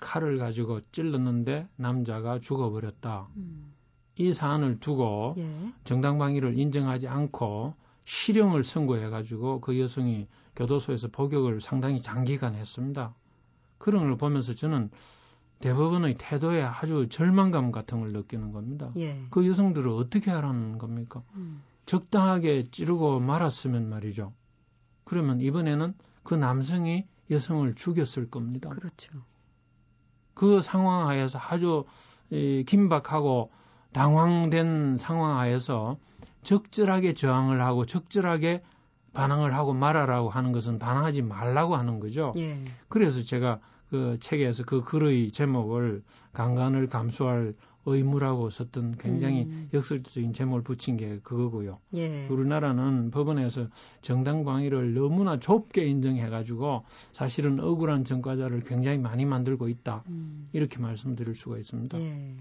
칼을 0.00 0.36
가지고 0.36 0.80
찔렀는데 0.92 1.66
남자가 1.76 2.38
죽어버렸다. 2.38 3.28
음, 3.36 3.72
이 4.16 4.34
사안을 4.34 4.80
두고 4.80 5.34
예. 5.38 5.72
정당방위를 5.84 6.58
인정하지 6.58 7.08
않고 7.08 7.74
실형을 8.04 8.64
선고해가지고 8.64 9.60
그 9.60 9.78
여성이 9.80 10.26
교도소에서 10.56 11.08
복역을 11.08 11.60
상당히 11.60 12.00
장기간 12.00 12.54
했습니다. 12.54 13.14
그런 13.78 14.04
걸 14.04 14.16
보면서 14.16 14.54
저는 14.54 14.90
대법원의 15.60 16.16
태도에 16.18 16.62
아주 16.62 17.08
절망감 17.08 17.72
같은 17.72 18.00
걸 18.00 18.12
느끼는 18.12 18.52
겁니다. 18.52 18.90
예. 18.96 19.24
그 19.30 19.46
여성들을 19.46 19.90
어떻게 19.90 20.30
하라는 20.30 20.78
겁니까? 20.78 21.22
음, 21.34 21.62
적당하게 21.86 22.64
찌르고 22.70 23.20
말았으면 23.20 23.88
말이죠. 23.88 24.32
그러면 25.04 25.40
이번에는 25.40 25.94
그 26.22 26.34
남성이 26.34 27.06
여성을 27.30 27.72
죽였을 27.74 28.30
겁니다. 28.30 28.68
그렇죠. 28.70 29.12
그 30.34 30.60
상황 30.60 31.08
하에서 31.08 31.38
아주 31.38 31.84
이, 32.30 32.64
긴박하고 32.66 33.50
당황된 33.94 34.98
상황 34.98 35.38
하에서 35.38 35.96
적절하게 36.42 37.14
저항을 37.14 37.62
하고 37.62 37.86
적절하게 37.86 38.60
반항을 39.14 39.54
하고 39.54 39.72
말하라고 39.72 40.28
하는 40.28 40.52
것은 40.52 40.78
반항하지 40.78 41.22
말라고 41.22 41.76
하는 41.76 42.00
거죠. 42.00 42.34
예. 42.36 42.56
그래서 42.88 43.22
제가 43.22 43.60
그 43.88 44.18
책에서 44.20 44.64
그 44.64 44.82
글의 44.82 45.30
제목을 45.30 46.02
강간을 46.32 46.88
감수할 46.88 47.54
의무라고 47.86 48.50
썼던 48.50 48.96
굉장히 48.98 49.42
음. 49.42 49.68
역설적인 49.72 50.32
제목을 50.32 50.62
붙인 50.62 50.96
게 50.96 51.20
그거고요. 51.22 51.78
예. 51.94 52.26
우리나라는 52.28 53.10
법원에서 53.10 53.68
정당 54.00 54.44
방위를 54.44 54.94
너무나 54.94 55.38
좁게 55.38 55.84
인정해가지고 55.84 56.84
사실은 57.12 57.60
억울한 57.60 58.04
전과자를 58.04 58.60
굉장히 58.60 58.98
많이 58.98 59.24
만들고 59.26 59.68
있다. 59.68 60.02
음, 60.08 60.48
이렇게 60.52 60.78
말씀드릴 60.78 61.34
수가 61.34 61.58
있습니다. 61.58 62.00
예. 62.00 62.36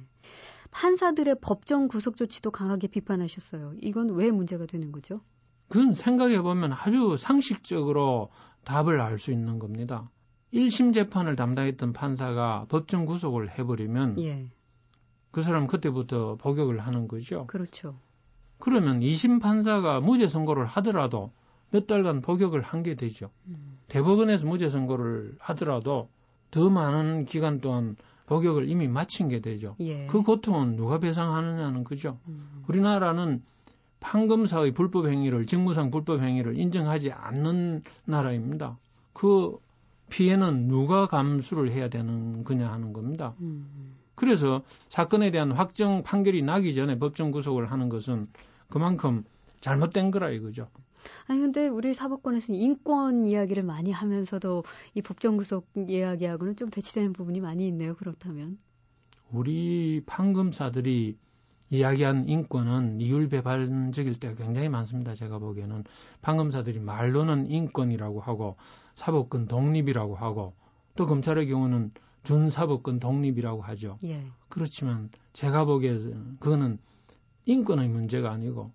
판사들의 0.74 1.38
법정 1.42 1.88
구속 1.88 2.18
조치도 2.18 2.52
강하게 2.52 2.88
비판하셨어요. 2.88 3.74
이건 3.82 4.10
왜 4.16 4.32
문제가 4.32 4.66
되는 4.66 4.92
거죠? 4.92 5.22
그건 5.70 5.94
생각해 5.94 6.42
보면 6.42 6.74
아주 6.74 7.16
상식적으로 7.18 8.30
답을 8.64 9.00
알 9.00 9.18
수 9.18 9.32
있는 9.32 9.60
겁니다. 9.60 10.10
1심 10.54 10.94
재판을 10.94 11.36
담당했던 11.36 11.94
판사가 11.94 12.66
법정 12.70 13.06
구속을 13.06 13.58
해버리면 13.58 14.20
예. 14.22 14.52
그 15.32 15.42
사람 15.42 15.66
그때부터 15.68 16.36
복역을 16.36 16.80
하는 16.80 17.08
거죠. 17.08 17.48
그렇죠. 17.48 17.96
그러면 18.60 19.00
2심 19.00 19.42
판사가 19.42 20.00
무죄 20.00 20.28
선고를 20.28 20.66
하더라도 20.68 21.32
몇 21.72 21.88
달간 21.88 22.22
복역을 22.22 22.62
한 22.62 22.84
게 22.84 22.94
되죠. 22.94 23.32
음, 23.48 23.80
대법원에서 23.88 24.46
무죄 24.46 24.70
선고를 24.70 25.36
하더라도 25.40 26.10
더 26.52 26.70
많은 26.70 27.26
기간 27.26 27.60
동안 27.62 27.96
복역을 28.26 28.70
이미 28.70 28.88
마친 28.88 29.30
게 29.30 29.40
되죠. 29.40 29.76
예. 29.80 30.08
그 30.08 30.22
고통은 30.22 30.76
누가 30.76 31.00
배상하느냐는 31.00 31.84
거죠. 31.84 32.20
음, 32.28 32.64
우리나라는 32.68 33.42
판검사의 34.00 34.72
불법 34.72 35.08
행위를 35.08 35.46
직무상 35.46 35.92
불법 35.92 36.22
행위를 36.22 36.58
인정하지 36.58 37.12
않는 37.12 37.82
나라입니다. 38.06 38.78
그 39.14 39.58
피해는 40.10 40.68
누가 40.68 41.08
감수를 41.08 41.72
해야 41.72 41.88
되는 41.88 42.44
거냐 42.44 42.72
하는 42.72 42.94
겁니다. 42.94 43.34
음, 43.40 43.96
그래서 44.16 44.62
사건에 44.90 45.32
대한 45.32 45.52
확정 45.52 46.04
판결이 46.04 46.44
나기 46.44 46.74
전에 46.74 47.00
법정 47.00 47.32
구속을 47.32 47.72
하는 47.72 47.90
것은 47.90 48.26
그만큼 48.70 49.24
잘못된 49.62 50.12
거라 50.12 50.30
이거죠. 50.30 50.68
아니 51.28 51.40
근데 51.40 51.68
우리 51.68 51.94
사법권에서는 51.94 52.60
인권 52.60 53.26
이야기를 53.26 53.64
많이 53.64 53.92
하면서도 53.92 54.64
이 54.96 55.02
법정 55.02 55.38
구속 55.38 55.68
이야기하고는 55.76 56.56
좀 56.56 56.70
배치되는 56.70 57.14
부분이 57.14 57.40
많이 57.40 57.68
있네요. 57.68 57.96
그렇다면 57.96 58.58
우리 59.32 60.02
판검사들이 60.06 61.18
이야기한 61.70 62.30
인권은 62.30 63.02
이율배반적일 63.02 64.20
때가 64.20 64.36
굉장히 64.36 64.70
많습니다. 64.70 65.16
제가 65.16 65.40
보기에는 65.40 65.84
판검사들이 66.22 66.80
말로는 66.80 67.50
인권이라고 67.50 68.20
하고 68.22 68.58
사법권 68.94 69.48
독립이라고 69.48 70.16
하고 70.16 70.54
또 70.96 71.08
검찰의 71.08 71.48
경우는 71.48 71.92
준사법권 72.24 73.00
독립이라고 73.00 73.64
하죠. 73.64 73.98
예. 74.04 74.24
그렇지만 74.50 75.10
제가 75.34 75.66
보기에는 75.66 76.38
그거는 76.40 76.78
인권의 77.46 77.90
문제가 77.90 78.32
아니고 78.32 78.72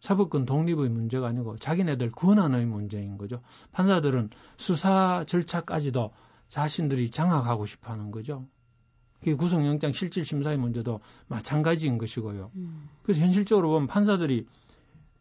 사법권 0.00 0.44
독립의 0.44 0.88
문제가 0.88 1.28
아니고 1.28 1.56
자기네들 1.56 2.10
권한의 2.10 2.66
문제인 2.66 3.18
거죠. 3.18 3.40
판사들은 3.72 4.30
수사 4.56 5.24
절차까지도 5.26 6.12
자신들이 6.48 7.10
장악하고 7.10 7.66
싶어 7.66 7.92
하는 7.92 8.10
거죠. 8.10 8.44
그 9.22 9.36
구속영장 9.36 9.92
실질심사의 9.92 10.58
문제도 10.58 11.00
마찬가지인 11.28 11.98
것이고요. 11.98 12.50
음. 12.54 12.88
그래서 13.02 13.22
현실적으로 13.22 13.70
보면 13.70 13.86
판사들이 13.86 14.44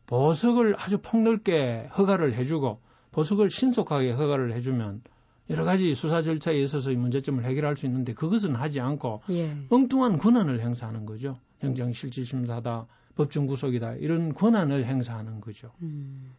보석을 0.05 0.75
아주 0.77 0.99
폭넓게 0.99 1.89
허가를 1.97 2.35
해주고 2.35 2.79
보석을 3.11 3.49
신속하게 3.49 4.11
허가를 4.11 4.53
해주면 4.53 5.01
여러 5.49 5.63
가지 5.63 5.93
수사 5.93 6.21
절차에 6.21 6.59
있어서의 6.61 6.97
문제점을 6.97 7.43
해결할 7.43 7.75
수 7.75 7.85
있는데 7.85 8.13
그것은 8.13 8.55
하지 8.55 8.79
않고 8.79 9.21
예. 9.31 9.55
엉뚱한 9.69 10.17
권한을 10.17 10.59
행사하는 10.61 11.05
거죠. 11.05 11.33
행정실질심사다, 11.63 12.87
법정 13.15 13.47
구속이다 13.47 13.95
이런 13.95 14.33
권한을 14.33 14.85
행사하는 14.85 15.41
거죠. 15.41 15.71
음. 15.81 16.33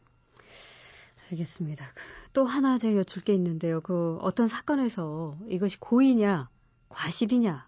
알겠습니다. 1.31 1.85
또 2.33 2.45
하나 2.45 2.79
제가 2.79 2.99
여쭐 2.99 3.25
게 3.25 3.35
있는데요. 3.35 3.81
그 3.81 4.17
어떤 4.21 4.47
사건에서 4.47 5.37
이것이 5.49 5.79
고의냐, 5.81 6.49
과실이냐, 6.89 7.67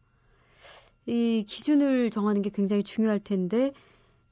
이 1.07 1.45
기준을 1.47 2.11
정하는 2.11 2.43
게 2.43 2.51
굉장히 2.51 2.85
중요할 2.85 3.19
텐데 3.19 3.73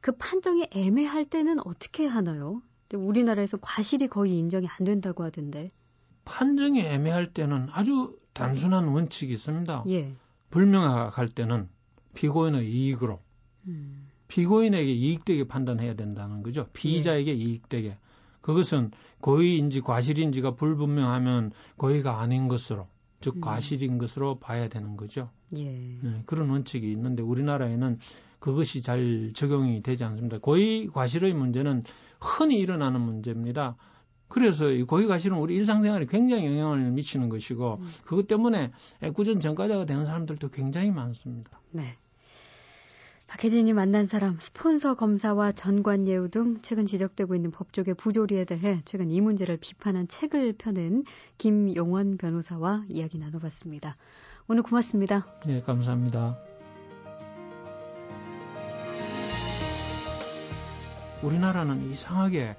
그 0.00 0.12
판정이 0.12 0.68
애매할 0.70 1.24
때는 1.24 1.58
어떻게 1.66 2.06
하나요? 2.06 2.62
우리나라에서 2.94 3.56
과실이 3.56 4.06
거의 4.06 4.38
인정이 4.38 4.68
안 4.68 4.84
된다고 4.84 5.24
하던데. 5.24 5.68
판정이 6.24 6.80
애매할 6.80 7.32
때는 7.32 7.68
아주 7.72 8.16
단순한 8.32 8.86
원칙이 8.86 9.32
있습니다. 9.32 9.84
예. 9.88 10.12
불명확할 10.50 11.28
때는 11.28 11.68
피고인의 12.14 12.70
이익으로 12.70 13.20
음. 13.66 14.05
피고인에게 14.28 14.90
이익되게 14.92 15.46
판단해야 15.46 15.94
된다는 15.94 16.42
거죠. 16.42 16.66
피의자에게 16.72 17.32
이익되게. 17.32 17.96
그것은 18.40 18.92
고의인지 19.20 19.80
과실인지가 19.80 20.54
불분명하면 20.54 21.52
고의가 21.76 22.20
아닌 22.20 22.48
것으로, 22.48 22.86
즉 23.20 23.36
음. 23.36 23.40
과실인 23.40 23.98
것으로 23.98 24.38
봐야 24.38 24.68
되는 24.68 24.96
거죠. 24.96 25.30
예. 25.56 25.64
네, 25.64 26.22
그런 26.26 26.50
원칙이 26.50 26.90
있는데 26.92 27.22
우리나라에는 27.22 27.98
그것이 28.38 28.82
잘 28.82 29.32
적용이 29.34 29.82
되지 29.82 30.04
않습니다. 30.04 30.38
고의 30.38 30.86
과실의 30.88 31.34
문제는 31.34 31.82
흔히 32.20 32.58
일어나는 32.58 33.00
문제입니다. 33.00 33.76
그래서 34.28 34.70
이 34.70 34.82
고의 34.82 35.06
과실은 35.06 35.38
우리 35.38 35.54
일상생활에 35.56 36.06
굉장히 36.06 36.46
영향을 36.46 36.90
미치는 36.90 37.28
것이고 37.28 37.78
음. 37.80 37.88
그것 38.04 38.26
때문에 38.26 38.72
애꿎은 39.02 39.40
전과자가 39.40 39.86
되는 39.86 40.04
사람들도 40.04 40.48
굉장히 40.50 40.90
많습니다. 40.90 41.60
네. 41.70 41.82
박혜진이 43.26 43.72
만난 43.72 44.06
사람, 44.06 44.38
스폰서 44.38 44.94
검사와 44.94 45.50
전관 45.50 46.06
예우 46.06 46.28
등 46.28 46.58
최근 46.62 46.86
지적되고 46.86 47.34
있는 47.34 47.50
법조계 47.50 47.94
부조리에 47.94 48.44
대해 48.44 48.80
최근 48.84 49.10
이 49.10 49.20
문제를 49.20 49.56
비판한 49.56 50.06
책을 50.06 50.54
펴낸 50.56 51.02
김용원 51.36 52.18
변호사와 52.18 52.84
이야기 52.88 53.18
나눠봤습니다. 53.18 53.96
오늘 54.46 54.62
고맙습니다. 54.62 55.26
네, 55.44 55.60
감사합니다. 55.60 56.38
우리나라는 61.22 61.90
이상하게 61.90 62.54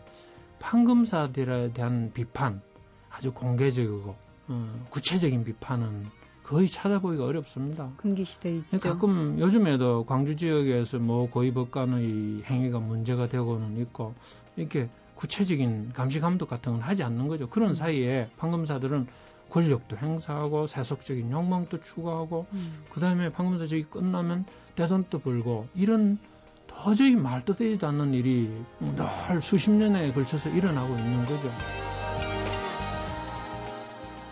판검사들에 0.59 1.71
대한 1.71 2.11
비판, 2.13 2.61
아주 3.09 3.31
공개적이고 3.31 4.15
어, 4.49 4.85
구체적인 4.89 5.45
비판은 5.45 6.07
거의 6.47 6.69
찾아보기가 6.69 7.25
어렵습니다. 7.25 7.91
금기 7.97 8.23
시대 8.23 8.55
있죠. 8.55 8.79
가끔 8.79 9.37
요즘에도 9.37 10.05
광주 10.05 10.37
지역에서 10.37 10.97
뭐 10.97 11.29
고위 11.29 11.51
법관의 11.53 12.43
행위가 12.45 12.79
문제가 12.79 13.27
되고는 13.27 13.77
있고 13.81 14.13
이렇게 14.55 14.87
구체적인 15.15 15.91
감시 15.91 16.21
감독 16.21 16.47
같은 16.47 16.71
건 16.71 16.81
하지 16.81 17.03
않는 17.03 17.27
거죠. 17.27 17.49
그런 17.49 17.73
사이에 17.73 18.29
판검사들은 18.37 19.07
권력도 19.49 19.97
행사하고 19.97 20.67
세속적인 20.67 21.31
욕망도 21.31 21.81
추구하고 21.81 22.45
음. 22.53 22.83
그다음에 22.91 23.29
판검사직이 23.29 23.83
끝나면 23.83 24.45
대돈도 24.75 25.19
벌고 25.19 25.67
이런 25.75 26.17
도저히 26.67 27.15
말도 27.15 27.55
되지도 27.55 27.87
않는 27.87 28.13
일이 28.13 28.49
늘 28.79 29.41
수십 29.41 29.71
년에 29.71 30.13
걸쳐서 30.13 30.49
일어나고 30.49 30.95
있는 30.95 31.25
거죠. 31.25 31.51